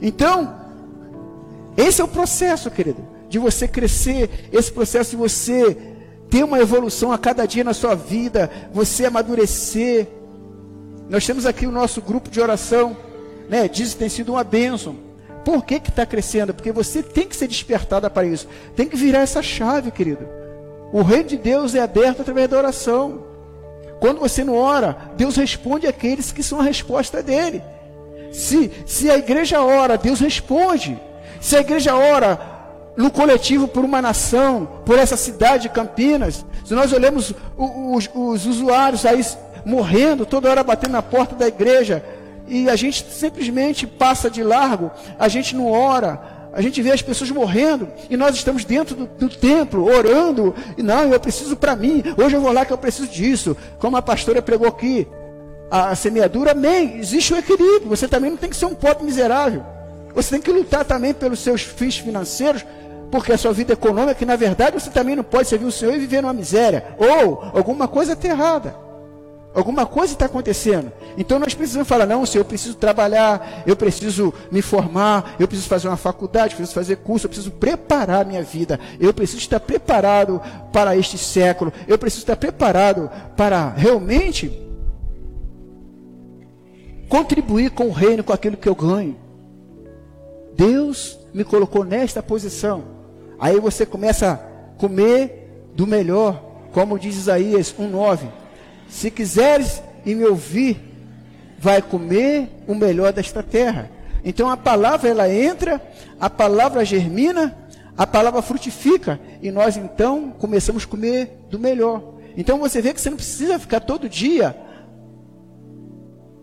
Então, 0.01 0.55
esse 1.75 2.01
é 2.01 2.03
o 2.03 2.07
processo, 2.07 2.71
querido, 2.71 3.05
de 3.27 3.37
você 3.37 3.67
crescer. 3.67 4.49
Esse 4.51 4.71
processo 4.71 5.11
de 5.11 5.17
você 5.17 5.77
ter 6.29 6.43
uma 6.43 6.59
evolução 6.59 7.11
a 7.11 7.17
cada 7.17 7.45
dia 7.45 7.65
na 7.65 7.73
sua 7.73 7.95
vida. 7.95 8.49
Você 8.73 9.05
amadurecer. 9.05 10.07
Nós 11.09 11.25
temos 11.25 11.45
aqui 11.45 11.67
o 11.67 11.71
nosso 11.71 12.01
grupo 12.01 12.29
de 12.29 12.39
oração. 12.39 12.95
Né? 13.49 13.67
Diz 13.67 13.93
que 13.93 13.99
tem 13.99 14.09
sido 14.09 14.31
uma 14.31 14.43
bênção. 14.43 14.95
Por 15.43 15.63
que 15.65 15.75
está 15.75 16.05
crescendo? 16.05 16.53
Porque 16.53 16.71
você 16.71 17.03
tem 17.03 17.27
que 17.27 17.35
ser 17.35 17.47
despertada 17.47 18.09
para 18.09 18.25
isso. 18.25 18.47
Tem 18.75 18.87
que 18.87 18.95
virar 18.95 19.19
essa 19.19 19.41
chave, 19.41 19.91
querido. 19.91 20.27
O 20.91 21.01
reino 21.01 21.29
de 21.29 21.37
Deus 21.37 21.75
é 21.75 21.81
aberto 21.81 22.21
através 22.21 22.49
da 22.49 22.57
oração. 22.57 23.23
Quando 23.99 24.19
você 24.19 24.43
não 24.43 24.55
ora, 24.55 24.95
Deus 25.15 25.35
responde 25.35 25.87
àqueles 25.87 26.31
que 26.31 26.43
são 26.43 26.59
a 26.59 26.63
resposta 26.63 27.21
dele. 27.21 27.61
Se, 28.31 28.71
se 28.85 29.09
a 29.09 29.17
igreja 29.17 29.61
ora, 29.61 29.97
Deus 29.97 30.19
responde. 30.19 30.99
Se 31.41 31.55
a 31.55 31.61
igreja 31.61 31.95
ora 31.95 32.39
no 32.95 33.09
coletivo 33.09 33.67
por 33.67 33.83
uma 33.83 34.01
nação, 34.01 34.67
por 34.85 34.97
essa 34.97 35.17
cidade 35.17 35.63
de 35.63 35.69
Campinas, 35.69 36.45
se 36.63 36.73
nós 36.73 36.93
olhamos 36.93 37.33
os, 37.57 38.09
os 38.13 38.45
usuários 38.45 39.05
aí 39.05 39.25
morrendo, 39.65 40.25
toda 40.25 40.49
hora 40.49 40.63
batendo 40.63 40.93
na 40.93 41.01
porta 41.01 41.35
da 41.35 41.47
igreja, 41.47 42.03
e 42.47 42.69
a 42.69 42.75
gente 42.75 43.05
simplesmente 43.09 43.87
passa 43.87 44.29
de 44.29 44.43
largo, 44.43 44.91
a 45.17 45.27
gente 45.27 45.55
não 45.55 45.71
ora, 45.71 46.21
a 46.53 46.61
gente 46.61 46.81
vê 46.83 46.91
as 46.91 47.01
pessoas 47.01 47.31
morrendo 47.31 47.89
e 48.09 48.15
nós 48.15 48.35
estamos 48.35 48.63
dentro 48.63 48.95
do, 48.95 49.05
do 49.07 49.29
templo 49.29 49.85
orando. 49.85 50.53
E 50.77 50.83
não, 50.83 51.11
eu 51.11 51.19
preciso 51.19 51.55
para 51.57 51.75
mim. 51.75 52.03
Hoje 52.15 52.35
eu 52.35 52.41
vou 52.41 52.51
lá 52.51 52.63
que 52.63 52.71
eu 52.71 52.77
preciso 52.77 53.07
disso. 53.07 53.57
Como 53.79 53.97
a 53.97 54.03
pastora 54.03 54.39
pregou 54.39 54.67
aqui, 54.67 55.07
a 55.71 55.95
semeadura, 55.95 56.51
amém. 56.51 56.99
Existe 56.99 57.33
o 57.33 57.35
um 57.35 57.39
equilíbrio. 57.39 57.89
Você 57.89 58.07
também 58.07 58.29
não 58.29 58.37
tem 58.37 58.51
que 58.51 58.55
ser 58.55 58.67
um 58.67 58.75
pobre 58.75 59.03
miserável. 59.03 59.65
Você 60.13 60.29
tem 60.29 60.41
que 60.41 60.51
lutar 60.51 60.85
também 60.85 61.11
pelos 61.11 61.39
seus 61.39 61.63
fins 61.63 61.97
financeiros, 61.97 62.63
porque 63.09 63.33
a 63.33 63.37
sua 63.37 63.51
vida 63.51 63.73
econômica, 63.73 64.13
que 64.13 64.25
na 64.25 64.35
verdade 64.35 64.79
você 64.79 64.91
também 64.91 65.15
não 65.15 65.23
pode 65.23 65.47
servir 65.47 65.65
o 65.65 65.71
Senhor 65.71 65.95
e 65.95 65.99
viver 65.99 66.21
numa 66.21 66.33
miséria. 66.33 66.85
Ou 66.99 67.49
alguma 67.51 67.87
coisa 67.87 68.13
está 68.13 68.27
errada. 68.27 68.75
Alguma 69.53 69.85
coisa 69.85 70.13
está 70.13 70.25
acontecendo. 70.25 70.91
Então 71.15 71.37
nós 71.37 71.53
precisamos 71.53 71.87
falar: 71.87 72.07
não, 72.07 72.25
Senhor, 72.25 72.41
eu 72.41 72.47
preciso 72.47 72.75
trabalhar, 72.75 73.63
eu 73.67 73.75
preciso 73.75 74.33
me 74.51 74.61
formar, 74.61 75.35
eu 75.39 75.47
preciso 75.47 75.69
fazer 75.69 75.87
uma 75.87 75.97
faculdade, 75.97 76.53
eu 76.53 76.57
preciso 76.57 76.73
fazer 76.73 76.95
curso, 76.97 77.25
eu 77.25 77.29
preciso 77.29 77.51
preparar 77.51 78.21
a 78.21 78.27
minha 78.27 78.41
vida, 78.41 78.79
eu 78.99 79.13
preciso 79.13 79.39
estar 79.39 79.59
preparado 79.59 80.41
para 80.71 80.97
este 80.97 81.19
século, 81.19 81.71
eu 81.87 81.99
preciso 81.99 82.23
estar 82.23 82.35
preparado 82.35 83.11
para 83.37 83.69
realmente 83.69 84.59
contribuir 87.07 87.69
com 87.69 87.89
o 87.89 87.91
reino, 87.91 88.23
com 88.23 88.33
aquilo 88.33 88.57
que 88.57 88.67
eu 88.67 88.73
ganho. 88.73 89.15
Deus 90.55 91.19
me 91.31 91.43
colocou 91.43 91.83
nesta 91.83 92.23
posição. 92.23 92.83
Aí 93.39 93.59
você 93.59 93.85
começa 93.85 94.31
a 94.31 94.79
comer 94.79 95.67
do 95.75 95.85
melhor, 95.85 96.43
como 96.71 96.97
diz 96.97 97.15
Isaías 97.15 97.71
1,9. 97.71 98.42
Se 98.93 99.09
quiseres 99.09 99.81
e 100.05 100.13
me 100.13 100.23
ouvir, 100.23 100.79
vai 101.57 101.81
comer 101.81 102.47
o 102.67 102.75
melhor 102.75 103.11
desta 103.11 103.41
terra. 103.41 103.89
Então 104.23 104.47
a 104.47 104.55
palavra 104.55 105.09
ela 105.09 105.27
entra, 105.33 105.81
a 106.19 106.29
palavra 106.29 106.85
germina, 106.85 107.57
a 107.97 108.05
palavra 108.05 108.43
frutifica 108.43 109.19
e 109.41 109.49
nós 109.49 109.77
então 109.77 110.29
começamos 110.29 110.83
a 110.83 110.87
comer 110.87 111.39
do 111.49 111.57
melhor. 111.57 112.03
Então 112.37 112.59
você 112.59 112.83
vê 112.83 112.93
que 112.93 113.01
você 113.01 113.09
não 113.09 113.17
precisa 113.17 113.57
ficar 113.57 113.79
todo 113.79 114.07
dia 114.07 114.55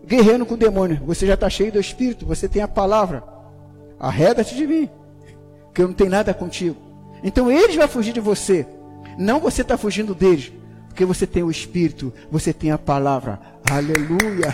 guerreando 0.05 0.45
com 0.45 0.55
o 0.55 0.57
demônio. 0.57 0.99
Você 1.05 1.25
já 1.25 1.35
está 1.35 1.49
cheio 1.49 1.71
do 1.71 1.79
Espírito, 1.79 2.25
você 2.25 2.49
tem 2.49 2.61
a 2.61 2.67
palavra. 2.67 3.23
Arreda-te 3.97 4.55
de 4.55 4.67
mim, 4.67 4.89
que 5.73 5.81
eu 5.81 5.87
não 5.87 5.95
tenho 5.95 6.09
nada 6.09 6.33
contigo. 6.33 6.75
Então 7.23 7.49
eles 7.49 7.77
vão 7.77 7.87
fugir 7.87 8.11
de 8.11 8.19
você, 8.19 8.67
não 9.17 9.39
você 9.39 9.61
está 9.61 9.77
fugindo 9.77 10.13
deles. 10.13 10.51
Porque 10.91 11.05
você 11.05 11.25
tem 11.25 11.41
o 11.41 11.49
Espírito, 11.49 12.13
você 12.29 12.51
tem 12.51 12.69
a 12.69 12.77
palavra. 12.77 13.39
Aleluia. 13.71 14.53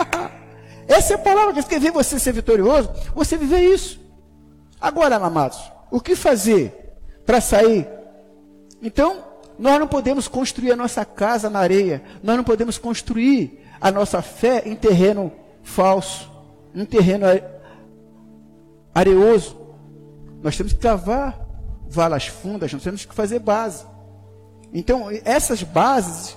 Essa 0.88 1.12
é 1.12 1.16
a 1.16 1.18
palavra 1.18 1.52
que 1.52 1.62
quer 1.68 1.78
ver 1.78 1.92
você 1.92 2.18
ser 2.18 2.32
vitorioso, 2.32 2.90
você 3.14 3.36
viver 3.36 3.60
isso. 3.60 4.00
Agora, 4.80 5.16
amados, 5.16 5.60
o 5.90 6.00
que 6.00 6.16
fazer 6.16 6.96
para 7.26 7.38
sair? 7.38 7.86
Então, 8.82 9.22
nós 9.58 9.78
não 9.78 9.86
podemos 9.86 10.26
construir 10.26 10.72
a 10.72 10.76
nossa 10.76 11.04
casa 11.04 11.50
na 11.50 11.58
areia, 11.58 12.02
nós 12.22 12.38
não 12.38 12.44
podemos 12.44 12.78
construir 12.78 13.62
a 13.78 13.90
nossa 13.90 14.22
fé 14.22 14.62
em 14.64 14.74
terreno 14.74 15.30
falso. 15.62 16.32
um 16.74 16.86
terreno 16.86 17.26
areoso. 18.94 19.54
Nós 20.42 20.56
temos 20.56 20.72
que 20.72 20.78
cavar 20.78 21.38
valas 21.90 22.26
fundas, 22.26 22.72
nós 22.72 22.82
temos 22.82 23.04
que 23.04 23.14
fazer 23.14 23.38
base. 23.40 23.84
Então, 24.72 25.06
essas 25.24 25.62
bases 25.62 26.36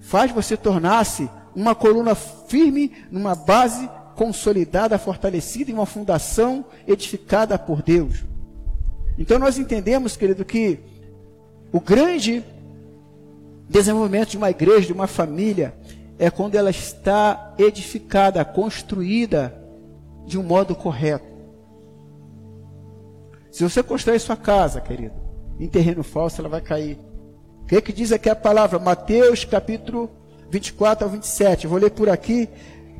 faz 0.00 0.30
você 0.30 0.56
tornar-se 0.56 1.28
uma 1.54 1.74
coluna 1.74 2.14
firme 2.14 2.92
numa 3.10 3.34
base 3.34 3.88
consolidada, 4.14 4.98
fortalecida 4.98 5.70
em 5.70 5.74
uma 5.74 5.86
fundação 5.86 6.64
edificada 6.86 7.58
por 7.58 7.82
Deus. 7.82 8.24
Então 9.18 9.38
nós 9.38 9.58
entendemos, 9.58 10.16
querido, 10.16 10.44
que 10.44 10.80
o 11.72 11.80
grande 11.80 12.44
desenvolvimento 13.68 14.30
de 14.30 14.36
uma 14.36 14.50
igreja, 14.50 14.86
de 14.86 14.92
uma 14.92 15.06
família, 15.06 15.74
é 16.18 16.30
quando 16.30 16.54
ela 16.54 16.70
está 16.70 17.54
edificada, 17.58 18.44
construída 18.44 19.54
de 20.26 20.38
um 20.38 20.42
modo 20.42 20.74
correto. 20.74 21.32
Se 23.50 23.62
você 23.62 23.82
constrói 23.82 24.18
sua 24.18 24.36
casa, 24.36 24.80
querido, 24.80 25.14
em 25.58 25.68
terreno 25.68 26.02
falso, 26.02 26.40
ela 26.40 26.48
vai 26.48 26.60
cair. 26.60 26.98
O 27.64 27.66
que, 27.66 27.76
é 27.76 27.80
que 27.80 27.94
diz 27.94 28.12
aqui 28.12 28.28
a 28.28 28.36
palavra? 28.36 28.78
Mateus 28.78 29.42
capítulo 29.42 30.10
24 30.50 31.06
ao 31.06 31.10
27. 31.10 31.64
Eu 31.64 31.70
vou 31.70 31.78
ler 31.78 31.90
por 31.90 32.10
aqui 32.10 32.46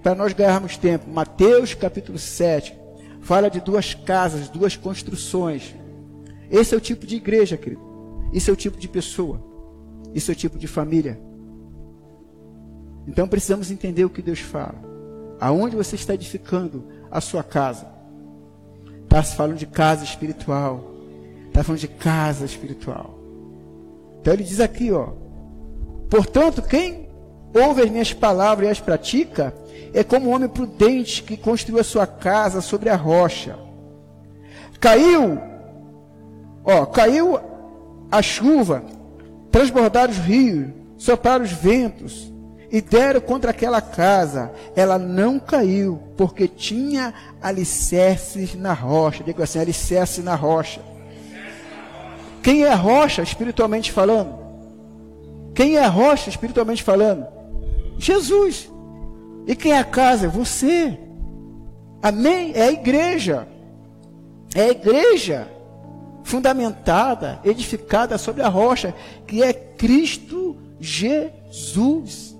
para 0.02 0.14
nós 0.14 0.32
ganharmos 0.32 0.78
tempo. 0.78 1.10
Mateus 1.10 1.74
capítulo 1.74 2.18
7 2.18 2.74
fala 3.20 3.50
de 3.50 3.60
duas 3.60 3.92
casas, 3.92 4.48
duas 4.48 4.74
construções. 4.74 5.74
Esse 6.50 6.74
é 6.74 6.78
o 6.78 6.80
tipo 6.80 7.06
de 7.06 7.16
igreja, 7.16 7.58
querido. 7.58 7.82
Esse 8.32 8.48
é 8.48 8.52
o 8.52 8.56
tipo 8.56 8.78
de 8.78 8.88
pessoa. 8.88 9.38
Esse 10.14 10.30
é 10.30 10.32
o 10.32 10.36
tipo 10.36 10.58
de 10.58 10.66
família. 10.66 11.20
Então 13.06 13.28
precisamos 13.28 13.70
entender 13.70 14.06
o 14.06 14.10
que 14.10 14.22
Deus 14.22 14.40
fala. 14.40 14.82
Aonde 15.38 15.76
você 15.76 15.94
está 15.94 16.14
edificando 16.14 16.88
a 17.10 17.20
sua 17.20 17.42
casa? 17.42 17.86
Está 19.02 19.22
se 19.22 19.36
falando 19.36 19.58
de 19.58 19.66
casa 19.66 20.04
espiritual. 20.04 20.90
Está 21.48 21.62
falando 21.62 21.80
de 21.80 21.88
casa 21.88 22.46
espiritual. 22.46 23.13
Então 24.24 24.32
ele 24.32 24.42
diz 24.42 24.58
aqui, 24.58 24.90
ó. 24.90 25.08
Portanto, 26.08 26.62
quem 26.62 27.10
ouve 27.54 27.82
as 27.82 27.90
minhas 27.90 28.10
palavras 28.10 28.66
e 28.66 28.70
as 28.70 28.80
pratica, 28.80 29.52
é 29.92 30.02
como 30.02 30.30
um 30.30 30.34
homem 30.34 30.48
prudente 30.48 31.22
que 31.22 31.36
construiu 31.36 31.78
a 31.78 31.84
sua 31.84 32.06
casa 32.06 32.62
sobre 32.62 32.88
a 32.88 32.96
rocha. 32.96 33.58
Caiu, 34.80 35.38
ó, 36.64 36.86
caiu 36.86 37.38
a 38.10 38.22
chuva, 38.22 38.82
transbordaram 39.52 40.10
os 40.10 40.18
rios, 40.18 40.68
sopraram 40.96 41.44
os 41.44 41.52
ventos 41.52 42.32
e 42.72 42.80
deram 42.80 43.20
contra 43.20 43.50
aquela 43.50 43.82
casa. 43.82 44.52
Ela 44.74 44.98
não 44.98 45.38
caiu, 45.38 46.00
porque 46.16 46.48
tinha 46.48 47.12
alicerces 47.42 48.54
na 48.54 48.72
rocha. 48.72 49.22
Digo 49.22 49.42
assim, 49.42 49.58
alicerce 49.58 50.22
na 50.22 50.34
rocha. 50.34 50.93
Quem 52.44 52.62
é 52.62 52.74
rocha, 52.74 53.22
espiritualmente 53.22 53.90
falando? 53.90 54.38
Quem 55.54 55.78
é 55.78 55.86
rocha, 55.86 56.28
espiritualmente 56.28 56.82
falando? 56.82 57.26
Jesus. 57.96 58.70
E 59.46 59.56
quem 59.56 59.72
é 59.72 59.78
a 59.78 59.84
casa? 59.84 60.28
Você. 60.28 60.98
Amém? 62.02 62.52
É 62.54 62.64
a 62.64 62.72
igreja. 62.72 63.48
É 64.54 64.64
a 64.64 64.68
igreja 64.68 65.48
fundamentada, 66.22 67.40
edificada 67.46 68.18
sobre 68.18 68.42
a 68.42 68.48
rocha, 68.48 68.94
que 69.26 69.42
é 69.42 69.54
Cristo 69.54 70.54
Jesus. 70.78 72.36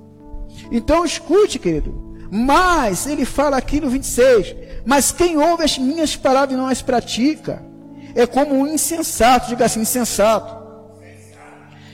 Então 0.71 1.03
escute, 1.03 1.59
querido. 1.59 2.15
Mas, 2.31 3.07
ele 3.07 3.25
fala 3.25 3.57
aqui 3.57 3.81
no 3.81 3.89
26, 3.89 4.55
mas 4.85 5.13
quem 5.13 5.39
ouve 5.39 5.65
as 5.65 5.79
minhas 5.79 6.15
palavras 6.15 6.53
e 6.53 6.61
não 6.61 6.67
as 6.67 6.83
pratica, 6.83 7.65
é 8.15 8.27
como 8.27 8.55
um 8.55 8.67
insensato, 8.67 9.49
diga 9.49 9.65
assim, 9.65 9.81
insensato, 9.81 10.65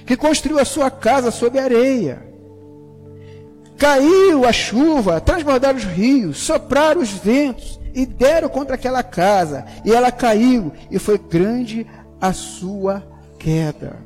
que 0.06 0.16
construiu 0.16 0.58
a 0.58 0.64
sua 0.64 0.90
casa 0.90 1.30
sobre 1.30 1.58
areia. 1.58 2.28
Caiu 3.76 4.44
a 4.44 4.52
chuva, 4.52 5.20
transbordaram 5.20 5.78
os 5.78 5.84
rios, 5.84 6.38
sopraram 6.38 7.00
os 7.00 7.10
ventos 7.10 7.80
e 7.94 8.04
deram 8.04 8.48
contra 8.48 8.74
aquela 8.74 9.02
casa, 9.02 9.64
e 9.84 9.92
ela 9.92 10.12
caiu, 10.12 10.72
e 10.90 10.98
foi 10.98 11.16
grande 11.16 11.86
a 12.20 12.32
sua 12.32 13.02
queda. 13.38 13.96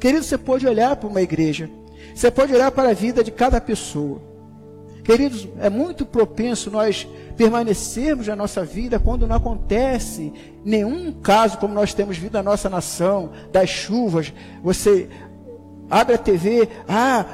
Querido, 0.00 0.24
você 0.24 0.36
pode 0.36 0.66
olhar 0.66 0.96
para 0.96 1.08
uma 1.08 1.22
igreja, 1.22 1.70
você 2.14 2.30
pode 2.30 2.52
olhar 2.52 2.70
para 2.70 2.90
a 2.90 2.94
vida 2.94 3.22
de 3.22 3.30
cada 3.30 3.60
pessoa. 3.60 4.29
Queridos, 5.10 5.48
é 5.58 5.68
muito 5.68 6.06
propenso 6.06 6.70
nós 6.70 7.04
permanecermos 7.36 8.28
na 8.28 8.36
nossa 8.36 8.64
vida 8.64 8.96
quando 8.96 9.26
não 9.26 9.34
acontece 9.34 10.32
nenhum 10.64 11.10
caso 11.10 11.58
como 11.58 11.74
nós 11.74 11.92
temos 11.92 12.16
vindo 12.16 12.34
na 12.34 12.44
nossa 12.44 12.70
nação, 12.70 13.32
das 13.50 13.68
chuvas. 13.68 14.32
Você 14.62 15.08
abre 15.90 16.14
a 16.14 16.18
TV, 16.18 16.68
ah, 16.88 17.26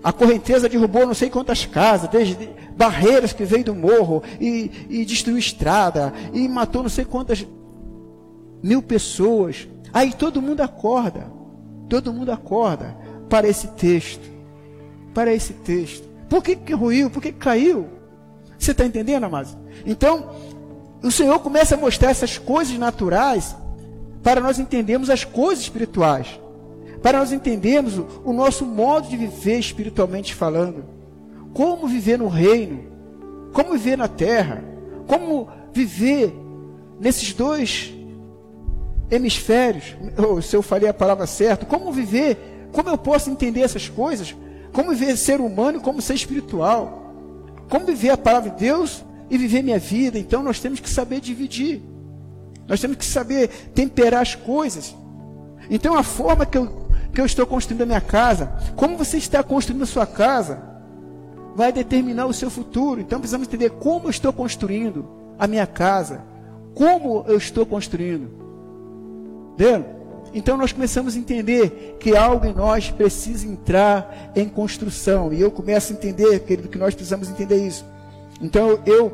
a 0.00 0.12
correnteza 0.12 0.68
derrubou 0.68 1.04
não 1.04 1.12
sei 1.12 1.28
quantas 1.28 1.66
casas, 1.66 2.08
desde 2.08 2.48
barreiras 2.76 3.32
que 3.32 3.44
veio 3.44 3.64
do 3.64 3.74
morro 3.74 4.22
e, 4.40 4.70
e 4.88 5.04
destruiu 5.04 5.38
estrada 5.38 6.14
e 6.32 6.46
matou 6.46 6.84
não 6.84 6.88
sei 6.88 7.04
quantas 7.04 7.44
mil 8.62 8.80
pessoas. 8.80 9.66
Aí 9.92 10.12
todo 10.12 10.40
mundo 10.40 10.60
acorda, 10.60 11.26
todo 11.88 12.12
mundo 12.12 12.30
acorda 12.30 12.96
para 13.28 13.48
esse 13.48 13.66
texto, 13.72 14.30
para 15.12 15.34
esse 15.34 15.52
texto. 15.52 16.14
Por 16.28 16.42
que, 16.42 16.56
que 16.56 16.74
ruiu? 16.74 17.10
Por 17.10 17.22
que, 17.22 17.32
que 17.32 17.38
caiu? 17.38 17.86
Você 18.58 18.72
está 18.72 18.84
entendendo, 18.84 19.24
amados? 19.24 19.56
Então, 19.84 20.30
o 21.02 21.10
Senhor 21.10 21.38
começa 21.40 21.74
a 21.74 21.78
mostrar 21.78 22.10
essas 22.10 22.38
coisas 22.38 22.76
naturais 22.78 23.56
para 24.22 24.40
nós 24.40 24.58
entendermos 24.58 25.10
as 25.10 25.24
coisas 25.24 25.64
espirituais 25.64 26.40
para 27.06 27.18
nós 27.18 27.30
entendermos 27.32 27.98
o 28.24 28.32
nosso 28.32 28.64
modo 28.64 29.08
de 29.08 29.16
viver 29.16 29.60
espiritualmente 29.60 30.34
falando. 30.34 30.84
Como 31.54 31.86
viver 31.86 32.18
no 32.18 32.26
reino, 32.26 32.84
como 33.52 33.72
viver 33.72 33.96
na 33.96 34.08
terra, 34.08 34.64
como 35.06 35.48
viver 35.72 36.34
nesses 37.00 37.32
dois 37.32 37.94
hemisférios, 39.08 39.96
ou 40.18 40.42
se 40.42 40.56
eu 40.56 40.62
falei 40.62 40.88
a 40.88 40.94
palavra 40.94 41.28
certa, 41.28 41.64
como 41.64 41.92
viver, 41.92 42.68
como 42.72 42.88
eu 42.88 42.98
posso 42.98 43.30
entender 43.30 43.60
essas 43.60 43.88
coisas, 43.88 44.34
como 44.72 44.90
viver 44.90 45.16
ser 45.16 45.40
humano 45.40 45.78
e 45.78 45.80
como 45.80 46.00
ser 46.00 46.14
espiritual, 46.14 47.14
como 47.68 47.86
viver 47.86 48.10
a 48.10 48.18
palavra 48.18 48.50
de 48.50 48.58
Deus 48.58 49.04
e 49.30 49.38
viver 49.38 49.62
minha 49.62 49.78
vida. 49.78 50.18
Então 50.18 50.42
nós 50.42 50.60
temos 50.60 50.80
que 50.80 50.88
saber 50.88 51.20
dividir, 51.20 51.82
nós 52.68 52.80
temos 52.80 52.96
que 52.96 53.04
saber 53.04 53.48
temperar 53.74 54.22
as 54.22 54.34
coisas. 54.34 54.94
Então 55.70 55.96
a 55.96 56.02
forma 56.02 56.46
que 56.46 56.58
eu 56.58 56.86
que 57.16 57.20
eu 57.22 57.24
estou 57.24 57.46
construindo 57.46 57.80
a 57.80 57.86
minha 57.86 58.00
casa, 58.00 58.52
como 58.76 58.98
você 58.98 59.16
está 59.16 59.42
construindo 59.42 59.82
a 59.82 59.86
sua 59.86 60.06
casa, 60.06 60.62
vai 61.54 61.72
determinar 61.72 62.26
o 62.26 62.32
seu 62.34 62.50
futuro. 62.50 63.00
Então 63.00 63.18
precisamos 63.18 63.48
entender 63.48 63.70
como 63.70 64.04
eu 64.04 64.10
estou 64.10 64.30
construindo 64.34 65.08
a 65.38 65.46
minha 65.46 65.66
casa, 65.66 66.22
como 66.74 67.24
eu 67.26 67.38
estou 67.38 67.64
construindo. 67.64 68.30
Entendeu? 69.54 69.95
Então 70.36 70.58
nós 70.58 70.70
começamos 70.70 71.16
a 71.16 71.18
entender 71.18 71.96
que 71.98 72.14
algo 72.14 72.44
em 72.44 72.52
nós 72.52 72.90
precisa 72.90 73.46
entrar 73.46 74.32
em 74.36 74.46
construção. 74.46 75.32
E 75.32 75.40
eu 75.40 75.50
começo 75.50 75.94
a 75.94 75.96
entender, 75.96 76.40
querido, 76.40 76.68
que 76.68 76.76
nós 76.76 76.94
precisamos 76.94 77.30
entender 77.30 77.56
isso. 77.56 77.86
Então 78.38 78.78
eu, 78.84 79.10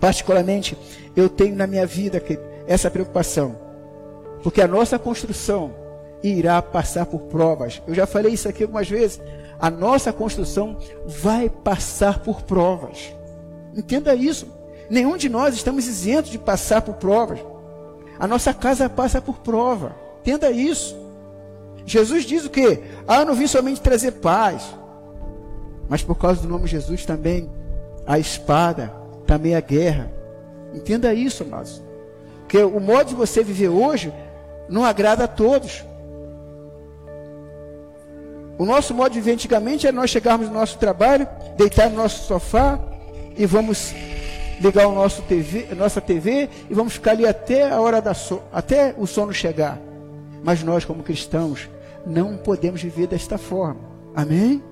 particularmente, 0.00 0.76
eu 1.14 1.28
tenho 1.28 1.54
na 1.54 1.68
minha 1.68 1.86
vida 1.86 2.20
essa 2.66 2.90
preocupação. 2.90 3.56
Porque 4.42 4.60
a 4.60 4.66
nossa 4.66 4.98
construção 4.98 5.72
irá 6.20 6.60
passar 6.60 7.06
por 7.06 7.20
provas. 7.20 7.80
Eu 7.86 7.94
já 7.94 8.04
falei 8.04 8.32
isso 8.32 8.48
aqui 8.48 8.64
algumas 8.64 8.88
vezes. 8.88 9.20
A 9.60 9.70
nossa 9.70 10.12
construção 10.12 10.76
vai 11.06 11.48
passar 11.48 12.18
por 12.18 12.42
provas. 12.42 13.14
Entenda 13.72 14.12
isso. 14.16 14.48
Nenhum 14.90 15.16
de 15.16 15.28
nós 15.28 15.54
estamos 15.54 15.86
isentos 15.86 16.32
de 16.32 16.40
passar 16.40 16.82
por 16.82 16.94
provas. 16.94 17.38
A 18.18 18.26
nossa 18.26 18.52
casa 18.52 18.90
passa 18.90 19.22
por 19.22 19.36
prova. 19.38 20.02
Entenda 20.24 20.50
isso. 20.50 20.96
Jesus 21.84 22.24
diz 22.24 22.46
o 22.46 22.50
que? 22.50 22.82
Ah, 23.06 23.20
eu 23.20 23.26
não 23.26 23.34
vim 23.34 23.46
somente 23.46 23.78
trazer 23.78 24.12
paz. 24.12 24.74
Mas 25.86 26.02
por 26.02 26.14
causa 26.14 26.40
do 26.40 26.48
nome 26.48 26.64
de 26.64 26.70
Jesus 26.70 27.04
também 27.04 27.50
a 28.06 28.18
espada, 28.18 28.90
também 29.26 29.54
a 29.54 29.60
guerra. 29.60 30.10
Entenda 30.72 31.12
isso, 31.12 31.42
amados. 31.42 31.82
Que 32.48 32.56
o 32.56 32.80
modo 32.80 33.08
de 33.08 33.14
você 33.14 33.44
viver 33.44 33.68
hoje 33.68 34.14
não 34.66 34.82
agrada 34.82 35.24
a 35.24 35.28
todos. 35.28 35.84
O 38.56 38.64
nosso 38.64 38.94
modo 38.94 39.12
de 39.12 39.20
viver 39.20 39.32
antigamente 39.32 39.86
era 39.86 39.94
nós 39.94 40.08
chegarmos 40.08 40.48
no 40.48 40.54
nosso 40.54 40.78
trabalho, 40.78 41.28
deitar 41.58 41.90
no 41.90 41.96
nosso 41.96 42.26
sofá 42.26 42.80
e 43.36 43.44
vamos 43.44 43.92
ligar 44.58 44.86
o 44.86 44.94
nosso 44.94 45.20
TV, 45.20 45.74
nossa 45.74 46.00
TV 46.00 46.48
e 46.70 46.72
vamos 46.72 46.94
ficar 46.94 47.10
ali 47.10 47.26
até 47.26 47.70
a 47.70 47.78
hora 47.78 48.00
da 48.00 48.14
so, 48.14 48.40
até 48.50 48.94
o 48.96 49.06
sono 49.06 49.34
chegar. 49.34 49.78
Mas 50.44 50.62
nós, 50.62 50.84
como 50.84 51.02
cristãos, 51.02 51.70
não 52.06 52.36
podemos 52.36 52.82
viver 52.82 53.06
desta 53.06 53.38
forma. 53.38 53.80
Amém? 54.14 54.62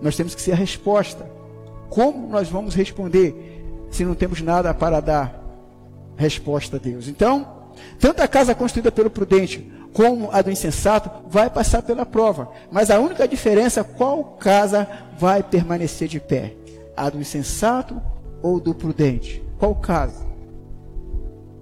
Nós 0.00 0.16
temos 0.16 0.34
que 0.34 0.40
ser 0.40 0.52
a 0.52 0.56
resposta. 0.56 1.30
Como 1.90 2.26
nós 2.28 2.48
vamos 2.48 2.74
responder 2.74 3.62
se 3.90 4.06
não 4.06 4.14
temos 4.14 4.40
nada 4.40 4.72
para 4.72 5.00
dar 5.00 5.44
resposta 6.16 6.76
a 6.76 6.80
Deus. 6.80 7.08
Então, 7.08 7.46
tanto 8.00 8.22
a 8.22 8.28
casa 8.28 8.54
construída 8.54 8.90
pelo 8.90 9.10
prudente 9.10 9.70
como 9.92 10.30
a 10.32 10.40
do 10.40 10.50
insensato 10.50 11.10
vai 11.28 11.50
passar 11.50 11.82
pela 11.82 12.06
prova. 12.06 12.50
Mas 12.70 12.90
a 12.90 12.98
única 12.98 13.28
diferença, 13.28 13.84
qual 13.84 14.24
casa 14.40 14.88
vai 15.18 15.42
permanecer 15.42 16.08
de 16.08 16.20
pé? 16.20 16.54
A 16.96 17.10
do 17.10 17.20
insensato 17.20 18.00
ou 18.42 18.58
do 18.58 18.74
prudente? 18.74 19.42
Qual 19.58 19.74
casa? 19.74 20.26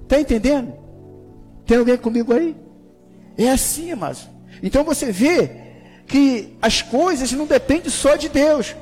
Está 0.04 0.20
entendendo? 0.20 0.72
Tem 1.64 1.78
alguém 1.78 1.96
comigo 1.96 2.32
aí? 2.32 2.65
É 3.36 3.50
assim, 3.50 3.94
mas. 3.94 4.28
Então 4.62 4.84
você 4.84 5.12
vê 5.12 5.50
que 6.06 6.56
as 6.62 6.82
coisas 6.82 7.32
não 7.32 7.46
dependem 7.46 7.90
só 7.90 8.16
de 8.16 8.28
Deus. 8.28 8.74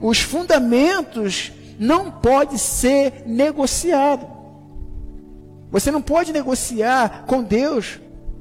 Os 0.00 0.20
fundamentos 0.20 1.52
não 1.78 2.10
podem 2.10 2.58
ser 2.58 3.22
negociados. 3.26 4.26
Você 5.70 5.90
não 5.90 6.02
pode 6.02 6.32
negociar 6.32 7.24
com 7.26 7.42
Deus 7.42 8.00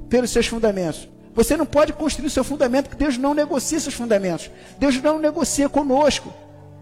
pelos 0.10 0.32
seus 0.32 0.48
fundamentos. 0.48 1.08
Você 1.36 1.56
não 1.56 1.66
pode 1.66 1.94
construir 1.94 2.30
seu 2.30 2.44
fundamento, 2.44 2.90
porque 2.90 3.04
Deus 3.04 3.18
não 3.18 3.34
negocia 3.34 3.80
seus 3.80 3.94
fundamentos. 3.94 4.50
Deus 4.80 5.02
não 5.02 5.20
negocia 5.20 5.70
conosco. 5.70 6.34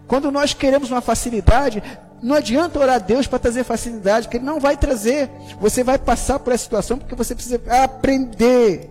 Quando 0.06 0.32
nós 0.32 0.54
queremos 0.54 0.90
uma 0.90 1.02
facilidade, 1.02 1.82
não 2.22 2.36
adianta 2.36 2.78
orar 2.78 2.96
a 2.96 2.98
Deus 2.98 3.26
para 3.26 3.38
trazer 3.38 3.64
facilidade, 3.64 4.28
que 4.28 4.36
Ele 4.36 4.44
não 4.44 4.58
vai 4.58 4.76
trazer. 4.76 5.30
Você 5.60 5.84
vai 5.84 5.98
passar 5.98 6.38
por 6.38 6.52
essa 6.52 6.64
situação 6.64 6.98
porque 6.98 7.14
você 7.14 7.34
precisa 7.34 7.60
aprender. 7.82 8.90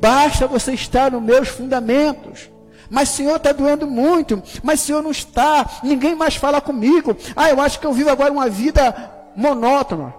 Basta 0.00 0.46
você 0.46 0.72
estar 0.72 1.10
nos 1.10 1.22
meus 1.22 1.48
fundamentos. 1.48 2.50
Mas 2.88 3.10
Senhor 3.10 3.36
está 3.36 3.52
doendo 3.52 3.86
muito. 3.86 4.42
Mas 4.62 4.80
Senhor 4.80 5.02
não 5.02 5.10
está. 5.10 5.80
Ninguém 5.82 6.14
mais 6.14 6.36
fala 6.36 6.60
comigo. 6.60 7.16
Ah, 7.36 7.50
eu 7.50 7.60
acho 7.60 7.78
que 7.78 7.86
eu 7.86 7.92
vivo 7.92 8.10
agora 8.10 8.32
uma 8.32 8.48
vida 8.48 9.12
monótona. 9.36 10.14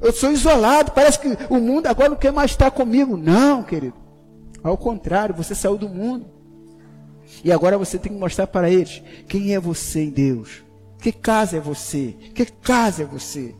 Eu 0.00 0.12
sou 0.12 0.32
isolado, 0.32 0.92
parece 0.92 1.18
que 1.18 1.36
o 1.50 1.56
mundo 1.56 1.86
agora 1.86 2.08
não 2.08 2.16
quer 2.16 2.32
mais 2.32 2.52
estar 2.52 2.70
comigo. 2.70 3.16
Não, 3.16 3.62
querido. 3.62 3.94
Ao 4.62 4.76
contrário, 4.76 5.34
você 5.34 5.54
saiu 5.54 5.76
do 5.76 5.88
mundo. 5.88 6.39
E 7.44 7.52
agora 7.52 7.78
você 7.78 7.98
tem 7.98 8.12
que 8.12 8.18
mostrar 8.18 8.46
para 8.46 8.70
eles 8.70 9.02
quem 9.28 9.54
é 9.54 9.60
você 9.60 10.04
em 10.04 10.10
Deus. 10.10 10.62
Que 10.98 11.12
casa 11.12 11.56
é 11.56 11.60
você? 11.60 12.14
Que 12.34 12.44
casa 12.44 13.02
é 13.02 13.06
você? 13.06 13.54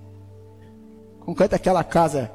Concreta 1.20 1.56
aquela 1.56 1.82
casa. 1.82 2.30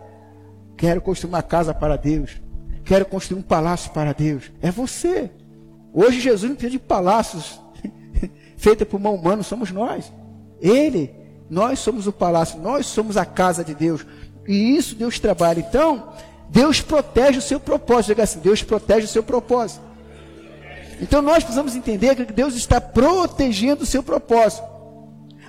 Quero 0.78 1.02
construir 1.02 1.30
uma 1.30 1.43
casa 1.43 1.74
para 1.74 1.95
Deus. 1.95 2.41
Quero 2.84 3.06
construir 3.06 3.39
um 3.39 3.43
palácio 3.43 3.91
para 3.91 4.13
Deus. 4.13 4.52
É 4.62 4.71
você. 4.71 5.30
Hoje 5.93 6.19
Jesus 6.19 6.50
não 6.50 6.56
precisa 6.56 6.71
de 6.71 6.80
palácios 6.80 7.60
feitos 8.58 8.88
por 8.88 9.00
mão 9.00 9.15
humana, 9.15 9.43
somos 9.43 9.71
nós. 9.71 10.12
Ele 10.60 11.26
nós 11.50 11.80
somos 11.80 12.08
o 12.08 12.12
palácio, 12.12 12.60
nós 12.60 12.86
somos 12.86 13.17
a 13.17 13.26
casa 13.26 13.63
de 13.63 13.76
Deus. 13.76 14.06
E 14.48 14.76
isso 14.76 14.95
Deus 14.95 15.19
trabalha. 15.19 15.60
Então, 15.60 16.12
Deus 16.50 16.82
protege 16.82 17.39
o 17.39 17.41
seu 17.41 17.60
propósito. 17.60 18.08
Diga 18.08 18.24
assim: 18.24 18.39
Deus 18.39 18.63
protege 18.63 19.06
o 19.06 19.10
seu 19.10 19.24
propósito. 19.24 19.82
Então 21.01 21.21
nós 21.21 21.43
precisamos 21.43 21.75
entender 21.75 22.15
que 22.15 22.31
Deus 22.31 22.55
está 22.55 22.79
protegendo 22.79 23.84
o 23.84 23.86
seu 23.86 24.01
propósito. 24.01 24.63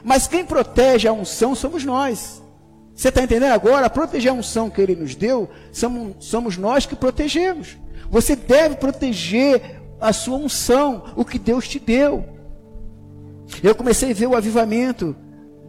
Mas 0.03 0.27
quem 0.27 0.45
protege 0.45 1.09
a 1.09 1.13
unção 1.13 1.55
somos 1.55 1.85
nós. 1.85 2.43
Você 2.95 3.09
está 3.09 3.23
entendendo 3.23 3.53
agora? 3.53 3.91
Proteger 3.91 4.31
a 4.31 4.35
unção 4.35 4.71
que 4.71 4.81
Ele 4.81 4.97
nos 4.97 5.15
deu, 5.15 5.51
somos, 5.73 6.15
somos 6.21 6.57
nós 6.57 6.87
que 6.87 6.97
protegemos. 6.97 7.77
Você 8.11 8.35
deve 8.35 8.77
proteger 8.77 9.83
a 10.01 10.13
sua 10.13 10.37
unção, 10.37 11.13
o 11.17 11.25
que 11.25 11.39
Deus 11.39 11.69
te 11.69 11.79
deu. 11.79 12.25
Eu 13.63 13.75
comecei 13.75 14.11
a 14.11 14.15
ver 14.15 14.27
o 14.27 14.37
avivamento 14.37 15.15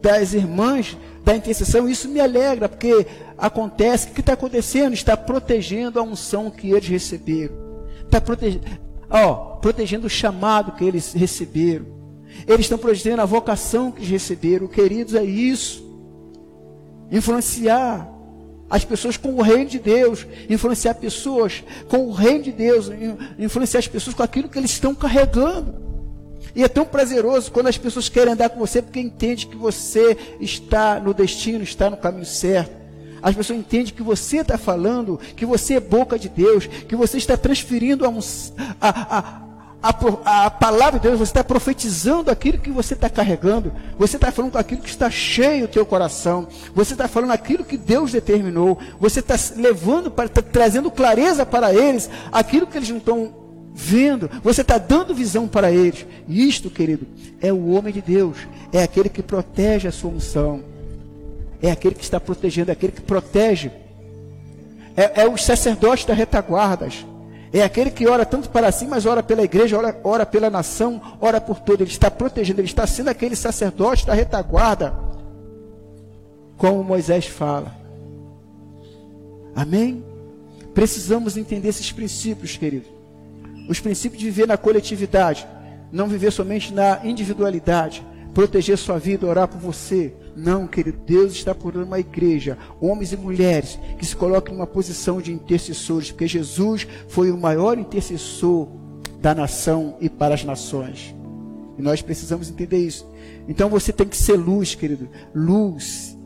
das 0.00 0.32
irmãs 0.32 0.96
da 1.24 1.36
intercessão, 1.36 1.88
isso 1.88 2.08
me 2.08 2.20
alegra, 2.20 2.68
porque 2.68 3.06
acontece, 3.36 4.08
o 4.08 4.12
que 4.12 4.20
está 4.20 4.32
acontecendo? 4.32 4.94
Está 4.94 5.16
protegendo 5.16 5.98
a 5.98 6.02
unção 6.02 6.50
que 6.50 6.70
eles 6.70 6.88
receberam. 6.88 7.54
Está 8.04 8.20
protegendo, 8.20 8.64
ó, 9.10 9.56
protegendo 9.56 10.06
o 10.06 10.10
chamado 10.10 10.72
que 10.72 10.84
eles 10.84 11.12
receberam. 11.12 11.86
Eles 12.46 12.66
estão 12.66 12.78
protegendo 12.78 13.22
a 13.22 13.24
vocação 13.24 13.90
que 13.90 14.04
receberam. 14.04 14.66
Queridos, 14.66 15.14
é 15.14 15.24
isso. 15.24 15.84
Influenciar 17.10 18.08
as 18.70 18.84
pessoas 18.84 19.16
com 19.16 19.34
o 19.34 19.42
reino 19.42 19.70
de 19.70 19.78
Deus, 19.78 20.26
influenciar 20.48 20.94
pessoas 20.94 21.64
com 21.88 22.06
o 22.06 22.12
reino 22.12 22.44
de 22.44 22.52
Deus, 22.52 22.90
influenciar 23.38 23.80
as 23.80 23.88
pessoas 23.88 24.14
com 24.14 24.22
aquilo 24.22 24.48
que 24.48 24.58
eles 24.58 24.70
estão 24.70 24.94
carregando. 24.94 25.74
E 26.54 26.62
é 26.62 26.68
tão 26.68 26.84
prazeroso 26.84 27.50
quando 27.50 27.68
as 27.68 27.78
pessoas 27.78 28.08
querem 28.08 28.32
andar 28.32 28.50
com 28.50 28.58
você 28.58 28.82
porque 28.82 29.00
entende 29.00 29.46
que 29.46 29.56
você 29.56 30.16
está 30.40 31.00
no 31.00 31.14
destino, 31.14 31.62
está 31.62 31.88
no 31.88 31.96
caminho 31.96 32.26
certo. 32.26 32.77
As 33.22 33.34
pessoas 33.34 33.58
entendem 33.58 33.92
que 33.92 34.02
você 34.02 34.38
está 34.38 34.56
falando, 34.56 35.18
que 35.36 35.46
você 35.46 35.74
é 35.74 35.80
boca 35.80 36.18
de 36.18 36.28
Deus, 36.28 36.66
que 36.66 36.96
você 36.96 37.16
está 37.16 37.36
transferindo 37.36 38.04
a, 38.04 38.10
a, 38.80 39.42
a, 39.82 40.46
a 40.46 40.50
palavra 40.50 40.98
de 40.98 41.08
Deus, 41.08 41.18
você 41.18 41.30
está 41.30 41.44
profetizando 41.44 42.30
aquilo 42.30 42.58
que 42.58 42.70
você 42.70 42.94
está 42.94 43.08
carregando, 43.08 43.72
você 43.98 44.16
está 44.16 44.32
falando 44.32 44.52
com 44.52 44.58
aquilo 44.58 44.82
que 44.82 44.88
está 44.88 45.10
cheio 45.10 45.66
o 45.66 45.68
teu 45.68 45.86
coração, 45.86 46.48
você 46.74 46.94
está 46.94 47.06
falando 47.06 47.30
aquilo 47.30 47.64
que 47.64 47.76
Deus 47.76 48.12
determinou, 48.12 48.78
você 49.00 49.20
está 49.20 49.36
levando, 49.56 50.10
para, 50.10 50.26
está 50.26 50.42
trazendo 50.42 50.90
clareza 50.90 51.46
para 51.46 51.72
eles, 51.72 52.10
aquilo 52.32 52.66
que 52.66 52.76
eles 52.76 52.88
não 52.88 52.98
estão 52.98 53.32
vendo, 53.72 54.28
você 54.42 54.62
está 54.62 54.76
dando 54.76 55.14
visão 55.14 55.46
para 55.46 55.70
eles. 55.70 56.04
Isto, 56.28 56.68
querido, 56.68 57.06
é 57.40 57.52
o 57.52 57.68
homem 57.68 57.92
de 57.92 58.02
Deus, 58.02 58.36
é 58.72 58.82
aquele 58.82 59.08
que 59.08 59.22
protege 59.22 59.86
a 59.86 59.92
sua 59.92 60.10
unção, 60.10 60.62
é 61.62 61.70
aquele 61.70 61.94
que 61.94 62.04
está 62.04 62.20
protegendo, 62.20 62.70
é 62.70 62.72
aquele 62.72 62.92
que 62.92 63.00
protege, 63.00 63.70
é, 64.96 65.22
é 65.22 65.28
os 65.28 65.44
sacerdotes 65.44 66.04
da 66.04 66.14
retaguardas, 66.14 67.04
é 67.52 67.62
aquele 67.62 67.90
que 67.90 68.06
ora 68.06 68.26
tanto 68.26 68.50
para 68.50 68.70
si, 68.70 68.86
mas 68.86 69.06
ora 69.06 69.22
pela 69.22 69.42
igreja, 69.42 69.76
ora, 69.76 70.00
ora 70.04 70.26
pela 70.26 70.50
nação, 70.50 71.00
ora 71.20 71.40
por 71.40 71.60
todo, 71.60 71.80
ele 71.80 71.90
está 71.90 72.10
protegendo, 72.10 72.60
ele 72.60 72.68
está 72.68 72.86
sendo 72.86 73.08
aquele 73.08 73.34
sacerdote 73.34 74.06
da 74.06 74.14
retaguarda, 74.14 74.94
como 76.56 76.82
Moisés 76.84 77.26
fala. 77.26 77.74
Amém? 79.54 80.04
Precisamos 80.74 81.36
entender 81.36 81.68
esses 81.68 81.90
princípios, 81.90 82.56
querido. 82.56 82.86
Os 83.68 83.80
princípios 83.80 84.20
de 84.20 84.26
viver 84.26 84.46
na 84.46 84.56
coletividade, 84.56 85.46
não 85.90 86.06
viver 86.06 86.30
somente 86.30 86.72
na 86.72 87.00
individualidade, 87.02 88.04
proteger 88.34 88.78
sua 88.78 88.98
vida, 88.98 89.26
orar 89.26 89.48
por 89.48 89.58
você. 89.58 90.12
Não, 90.38 90.68
querido, 90.68 91.00
Deus 91.04 91.32
está 91.32 91.52
por 91.52 91.76
uma 91.76 91.98
igreja, 91.98 92.56
homens 92.80 93.12
e 93.12 93.16
mulheres, 93.16 93.76
que 93.98 94.06
se 94.06 94.14
colocam 94.14 94.54
em 94.54 94.56
uma 94.56 94.68
posição 94.68 95.20
de 95.20 95.32
intercessores, 95.32 96.12
porque 96.12 96.28
Jesus 96.28 96.86
foi 97.08 97.32
o 97.32 97.36
maior 97.36 97.76
intercessor 97.76 98.68
da 99.20 99.34
nação 99.34 99.96
e 100.00 100.08
para 100.08 100.36
as 100.36 100.44
nações. 100.44 101.12
E 101.76 101.82
nós 101.82 102.02
precisamos 102.02 102.48
entender 102.48 102.78
isso. 102.78 103.04
Então 103.48 103.68
você 103.68 103.92
tem 103.92 104.06
que 104.06 104.16
ser 104.16 104.36
luz, 104.36 104.76
querido, 104.76 105.08
luz 105.34 106.16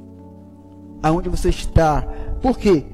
aonde 1.02 1.30
você 1.30 1.48
está. 1.48 2.02
Por 2.42 2.58
quê? 2.58 2.84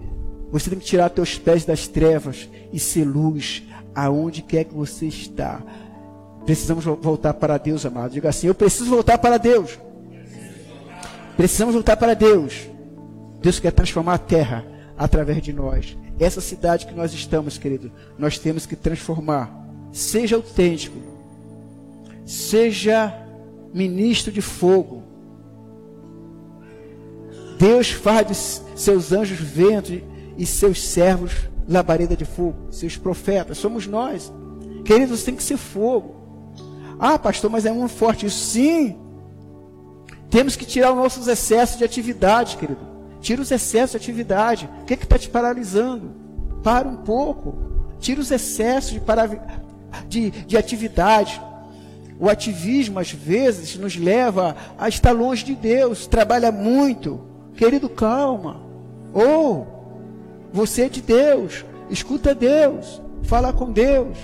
Você 0.52 0.70
tem 0.70 0.78
que 0.78 0.84
tirar 0.84 1.10
teus 1.10 1.36
pés 1.36 1.64
das 1.64 1.88
trevas 1.88 2.48
e 2.72 2.78
ser 2.78 3.04
luz 3.04 3.64
aonde 3.92 4.40
quer 4.40 4.64
que 4.64 4.74
você 4.74 5.06
está. 5.06 5.60
Precisamos 6.46 6.84
voltar 6.84 7.34
para 7.34 7.58
Deus, 7.58 7.84
amado. 7.84 8.12
Diga 8.12 8.28
assim: 8.28 8.46
Eu 8.46 8.54
preciso 8.54 8.88
voltar 8.88 9.18
para 9.18 9.36
Deus. 9.36 9.78
Precisamos 11.38 11.72
voltar 11.72 11.96
para 11.96 12.14
Deus. 12.14 12.68
Deus 13.40 13.60
quer 13.60 13.70
transformar 13.70 14.14
a 14.14 14.18
terra 14.18 14.66
através 14.98 15.40
de 15.40 15.52
nós. 15.52 15.96
Essa 16.18 16.40
cidade 16.40 16.84
que 16.84 16.92
nós 16.92 17.14
estamos, 17.14 17.56
querido, 17.56 17.92
nós 18.18 18.40
temos 18.40 18.66
que 18.66 18.74
transformar. 18.74 19.48
Seja 19.92 20.34
autêntico. 20.34 20.98
Seja 22.26 23.14
ministro 23.72 24.32
de 24.32 24.42
fogo. 24.42 25.04
Deus 27.56 27.92
faz 27.92 28.26
de 28.26 28.80
seus 28.80 29.12
anjos 29.12 29.38
ventos 29.38 30.00
e 30.36 30.44
seus 30.44 30.84
servos 30.84 31.48
labareda 31.68 32.16
de 32.16 32.24
fogo, 32.24 32.66
seus 32.72 32.96
profetas, 32.96 33.58
somos 33.58 33.86
nós. 33.86 34.32
Queridos, 34.84 35.22
tem 35.22 35.36
que 35.36 35.42
ser 35.44 35.56
fogo. 35.56 36.16
Ah, 36.98 37.16
pastor, 37.16 37.48
mas 37.48 37.64
é 37.64 37.70
muito 37.70 37.94
forte 37.94 38.26
isso. 38.26 38.44
Sim. 38.44 39.07
Temos 40.30 40.56
que 40.56 40.66
tirar 40.66 40.92
os 40.92 40.96
nossos 40.96 41.26
excessos 41.26 41.78
de 41.78 41.84
atividade, 41.84 42.56
querido. 42.56 42.80
Tira 43.20 43.42
os 43.42 43.50
excessos 43.50 43.92
de 43.92 43.96
atividade. 43.96 44.68
O 44.82 44.84
que 44.84 44.94
está 44.94 45.18
te 45.18 45.28
paralisando? 45.28 46.10
Para 46.62 46.86
um 46.86 46.96
pouco. 46.96 47.56
Tira 47.98 48.20
os 48.20 48.30
excessos 48.30 48.92
de, 48.92 49.00
para... 49.00 49.26
de, 50.06 50.30
de 50.30 50.56
atividade. 50.56 51.40
O 52.20 52.28
ativismo, 52.28 52.98
às 52.98 53.10
vezes, 53.12 53.76
nos 53.76 53.96
leva 53.96 54.56
a 54.78 54.88
estar 54.88 55.12
longe 55.12 55.44
de 55.44 55.54
Deus. 55.54 56.06
Trabalha 56.06 56.52
muito. 56.52 57.20
Querido, 57.56 57.88
calma. 57.88 58.60
Ou 59.12 59.66
oh, 59.66 60.52
você 60.52 60.82
é 60.82 60.88
de 60.88 61.00
Deus. 61.00 61.64
Escuta 61.90 62.34
Deus. 62.34 63.00
Fala 63.22 63.52
com 63.52 63.72
Deus. 63.72 64.16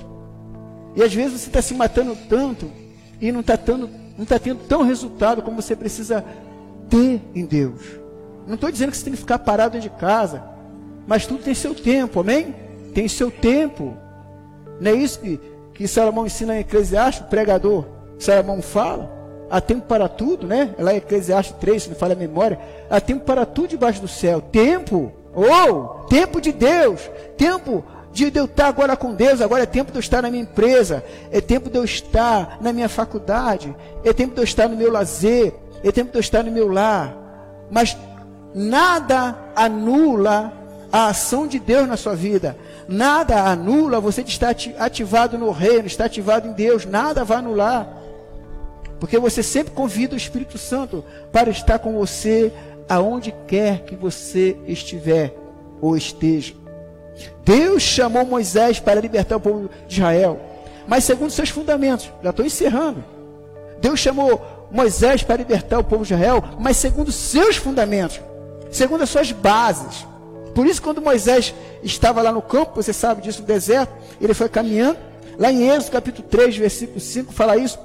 E 0.96 1.02
às 1.02 1.12
vezes 1.12 1.40
você 1.40 1.48
está 1.48 1.60
se 1.60 1.74
matando 1.74 2.16
tanto 2.28 2.70
e 3.20 3.32
não 3.32 3.40
está 3.40 3.56
não 4.16 4.22
está 4.22 4.38
tendo 4.38 4.60
tão 4.66 4.82
resultado 4.82 5.42
como 5.42 5.60
você 5.60 5.74
precisa 5.74 6.24
ter 6.88 7.20
em 7.34 7.44
Deus. 7.44 7.80
Não 8.46 8.54
estou 8.54 8.70
dizendo 8.70 8.90
que 8.90 8.96
você 8.96 9.04
tem 9.04 9.12
que 9.12 9.18
ficar 9.18 9.38
parado 9.38 9.80
de 9.80 9.90
casa, 9.90 10.42
mas 11.06 11.26
tudo 11.26 11.42
tem 11.42 11.54
seu 11.54 11.74
tempo, 11.74 12.20
amém? 12.20 12.54
Tem 12.94 13.08
seu 13.08 13.30
tempo. 13.30 13.96
Não 14.80 14.90
é 14.90 14.94
isso 14.94 15.18
que, 15.20 15.40
que 15.74 15.88
Salomão 15.88 16.26
ensina 16.26 16.56
em 16.56 16.60
Eclesiastes, 16.60 17.24
o 17.24 17.28
pregador 17.28 17.86
Salomão 18.18 18.62
fala? 18.62 19.12
Há 19.50 19.60
tempo 19.60 19.86
para 19.86 20.08
tudo, 20.08 20.46
né? 20.46 20.74
Lá 20.78 20.94
em 20.94 20.98
Eclesiastes 20.98 21.56
3, 21.60 21.82
se 21.82 21.88
não 21.90 21.96
falha 21.96 22.14
a 22.14 22.18
memória. 22.18 22.58
Há 22.88 23.00
tempo 23.00 23.24
para 23.24 23.44
tudo 23.44 23.68
debaixo 23.68 24.00
do 24.00 24.08
céu. 24.08 24.40
Tempo, 24.40 25.12
ou 25.34 25.44
oh, 25.44 26.04
tempo 26.06 26.40
de 26.40 26.52
Deus, 26.52 27.10
tempo 27.36 27.84
de 28.14 28.38
eu 28.38 28.44
estar 28.44 28.68
agora 28.68 28.96
com 28.96 29.12
Deus, 29.12 29.40
agora 29.40 29.64
é 29.64 29.66
tempo 29.66 29.90
de 29.90 29.98
eu 29.98 30.00
estar 30.00 30.22
na 30.22 30.30
minha 30.30 30.44
empresa, 30.44 31.04
é 31.32 31.40
tempo 31.40 31.68
de 31.68 31.76
eu 31.76 31.84
estar 31.84 32.58
na 32.60 32.72
minha 32.72 32.88
faculdade, 32.88 33.74
é 34.04 34.12
tempo 34.12 34.34
de 34.34 34.40
eu 34.40 34.44
estar 34.44 34.68
no 34.68 34.76
meu 34.76 34.90
lazer, 34.90 35.52
é 35.82 35.90
tempo 35.90 36.12
de 36.12 36.18
eu 36.18 36.20
estar 36.20 36.44
no 36.44 36.52
meu 36.52 36.68
lar. 36.68 37.16
Mas 37.70 37.96
nada 38.54 39.36
anula 39.56 40.52
a 40.92 41.08
ação 41.08 41.46
de 41.46 41.58
Deus 41.58 41.88
na 41.88 41.96
sua 41.96 42.14
vida. 42.14 42.56
Nada 42.86 43.42
anula 43.42 43.98
você 43.98 44.22
de 44.22 44.30
estar 44.30 44.54
ativado 44.78 45.36
no 45.36 45.50
reino, 45.50 45.86
estar 45.86 46.04
ativado 46.04 46.46
em 46.46 46.52
Deus. 46.52 46.86
Nada 46.86 47.24
vai 47.24 47.38
anular. 47.38 47.88
Porque 49.00 49.18
você 49.18 49.42
sempre 49.42 49.74
convida 49.74 50.14
o 50.14 50.16
Espírito 50.16 50.56
Santo 50.56 51.04
para 51.32 51.50
estar 51.50 51.80
com 51.80 51.94
você 51.94 52.52
aonde 52.88 53.34
quer 53.48 53.80
que 53.80 53.96
você 53.96 54.56
estiver 54.66 55.34
ou 55.80 55.96
esteja. 55.96 56.54
Deus 57.44 57.82
chamou 57.82 58.24
Moisés 58.24 58.80
para 58.80 59.00
libertar 59.00 59.36
o 59.36 59.40
povo 59.40 59.70
de 59.86 59.94
Israel, 59.94 60.40
mas 60.86 61.04
segundo 61.04 61.30
seus 61.30 61.50
fundamentos. 61.50 62.10
Já 62.22 62.30
estou 62.30 62.44
encerrando. 62.44 63.04
Deus 63.80 64.00
chamou 64.00 64.68
Moisés 64.70 65.22
para 65.22 65.36
libertar 65.36 65.78
o 65.78 65.84
povo 65.84 66.04
de 66.04 66.14
Israel, 66.14 66.42
mas 66.58 66.76
segundo 66.76 67.12
seus 67.12 67.56
fundamentos, 67.56 68.20
segundo 68.70 69.02
as 69.02 69.10
suas 69.10 69.30
bases. 69.30 70.06
Por 70.54 70.66
isso, 70.66 70.80
quando 70.80 71.02
Moisés 71.02 71.54
estava 71.82 72.22
lá 72.22 72.32
no 72.32 72.40
campo, 72.40 72.76
você 72.76 72.92
sabe 72.92 73.22
disso, 73.22 73.40
no 73.40 73.46
deserto, 73.46 73.92
ele 74.20 74.34
foi 74.34 74.48
caminhando. 74.48 74.98
Lá 75.36 75.50
em 75.50 75.68
Êxodo 75.68 75.90
capítulo 75.90 76.28
3, 76.28 76.56
versículo 76.56 77.00
5, 77.00 77.32
fala 77.32 77.56
isso. 77.56 77.78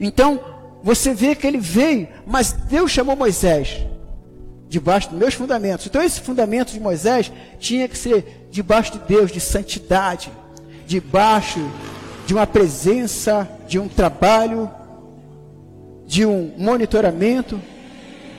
Então, 0.00 0.40
você 0.82 1.12
vê 1.12 1.34
que 1.34 1.46
ele 1.46 1.58
veio, 1.58 2.08
mas 2.26 2.52
Deus 2.52 2.90
chamou 2.90 3.14
Moisés 3.14 3.89
debaixo 4.70 5.10
dos 5.10 5.18
meus 5.18 5.34
fundamentos. 5.34 5.84
Então, 5.84 6.00
esse 6.00 6.20
fundamento 6.20 6.72
de 6.72 6.78
Moisés 6.78 7.30
tinha 7.58 7.88
que 7.88 7.98
ser 7.98 8.46
debaixo 8.52 8.92
de 8.92 9.00
Deus, 9.00 9.32
de 9.32 9.40
santidade, 9.40 10.30
debaixo 10.86 11.58
de 12.24 12.32
uma 12.32 12.46
presença, 12.46 13.50
de 13.66 13.80
um 13.80 13.88
trabalho, 13.88 14.70
de 16.06 16.24
um 16.24 16.54
monitoramento, 16.56 17.60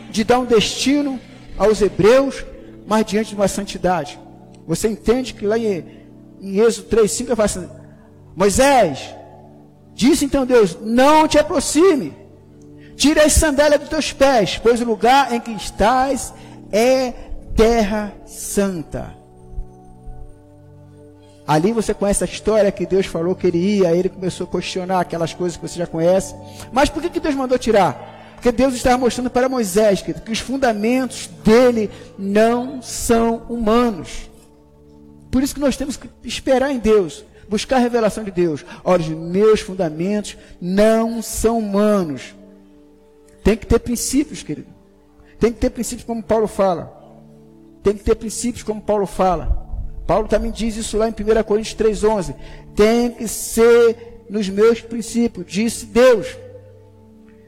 de 0.09 0.23
dar 0.23 0.39
um 0.39 0.45
destino 0.45 1.19
aos 1.57 1.81
hebreus, 1.81 2.45
mas 2.87 3.05
diante 3.05 3.31
de 3.31 3.35
uma 3.35 3.49
santidade. 3.49 4.17
Você 4.65 4.87
entende 4.87 5.33
que 5.33 5.45
lá 5.45 5.57
em, 5.57 5.83
em 6.39 6.59
Êxodo 6.59 6.87
3, 6.87 7.11
5, 7.11 7.35
fala 7.35 7.45
assim, 7.45 7.69
Moisés, 8.33 9.13
disse 9.93 10.23
então 10.23 10.45
Deus, 10.45 10.77
não 10.81 11.27
te 11.27 11.37
aproxime, 11.37 12.13
tira 13.01 13.25
as 13.25 13.33
sandálias 13.33 13.79
dos 13.79 13.89
teus 13.89 14.13
pés, 14.13 14.59
pois 14.61 14.79
o 14.79 14.85
lugar 14.85 15.33
em 15.33 15.39
que 15.39 15.49
estás 15.49 16.31
é 16.71 17.11
terra 17.55 18.13
santa. 18.27 19.15
Ali 21.47 21.71
você 21.71 21.95
conhece 21.95 22.23
a 22.23 22.27
história 22.27 22.71
que 22.71 22.85
Deus 22.85 23.07
falou 23.07 23.33
que 23.33 23.47
ele 23.47 23.57
ia, 23.57 23.91
ele 23.95 24.07
começou 24.07 24.45
a 24.45 24.51
questionar 24.51 24.99
aquelas 24.99 25.33
coisas 25.33 25.57
que 25.57 25.67
você 25.67 25.79
já 25.79 25.87
conhece. 25.87 26.35
Mas 26.71 26.89
por 26.89 27.01
que, 27.01 27.09
que 27.09 27.19
Deus 27.19 27.33
mandou 27.33 27.57
tirar? 27.57 28.35
Porque 28.35 28.51
Deus 28.51 28.75
estava 28.75 28.99
mostrando 28.99 29.31
para 29.31 29.49
Moisés 29.49 30.03
que, 30.03 30.13
que 30.13 30.31
os 30.31 30.39
fundamentos 30.39 31.27
dele 31.43 31.89
não 32.19 32.83
são 32.83 33.37
humanos. 33.49 34.29
Por 35.31 35.41
isso 35.41 35.55
que 35.55 35.59
nós 35.59 35.75
temos 35.75 35.97
que 35.97 36.07
esperar 36.23 36.69
em 36.69 36.77
Deus, 36.77 37.25
buscar 37.49 37.77
a 37.77 37.79
revelação 37.79 38.23
de 38.23 38.29
Deus. 38.29 38.63
Olha, 38.83 39.01
os 39.01 39.09
meus 39.09 39.59
fundamentos 39.59 40.37
não 40.61 41.19
são 41.23 41.57
humanos. 41.57 42.35
Tem 43.43 43.57
que 43.57 43.65
ter 43.65 43.79
princípios, 43.79 44.43
querido. 44.43 44.67
Tem 45.39 45.51
que 45.51 45.59
ter 45.59 45.69
princípios 45.69 46.05
como 46.05 46.21
Paulo 46.21 46.47
fala. 46.47 47.01
Tem 47.81 47.95
que 47.95 48.03
ter 48.03 48.15
princípios 48.15 48.63
como 48.63 48.81
Paulo 48.81 49.05
fala. 49.05 49.61
Paulo 50.05 50.27
também 50.27 50.51
diz 50.51 50.75
isso 50.75 50.97
lá 50.97 51.07
em 51.07 51.11
1 51.11 51.43
Coríntios 51.43 51.75
3,11. 51.75 52.35
Tem 52.75 53.11
que 53.11 53.27
ser 53.27 54.25
nos 54.29 54.47
meus 54.49 54.81
princípios, 54.81 55.45
disse 55.47 55.85
Deus. 55.85 56.37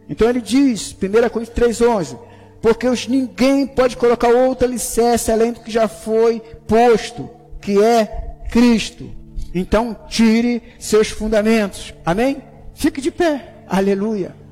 Então 0.09 0.29
ele 0.29 0.41
diz, 0.41 0.91
1 0.93 1.29
Coríntios 1.29 1.79
3,11, 1.79 2.17
porque 2.61 2.87
os, 2.87 3.07
ninguém 3.07 3.67
pode 3.67 3.95
colocar 3.95 4.29
outra 4.29 4.67
alicerce 4.67 5.31
além 5.31 5.51
do 5.51 5.59
que 5.59 5.71
já 5.71 5.87
foi 5.87 6.39
posto, 6.67 7.29
que 7.61 7.81
é 7.81 8.05
Cristo. 8.49 9.09
Então 9.53 9.95
tire 10.07 10.63
seus 10.79 11.09
fundamentos. 11.09 11.93
Amém? 12.05 12.41
Fique 12.73 13.01
de 13.01 13.11
pé. 13.11 13.53
Aleluia. 13.67 14.42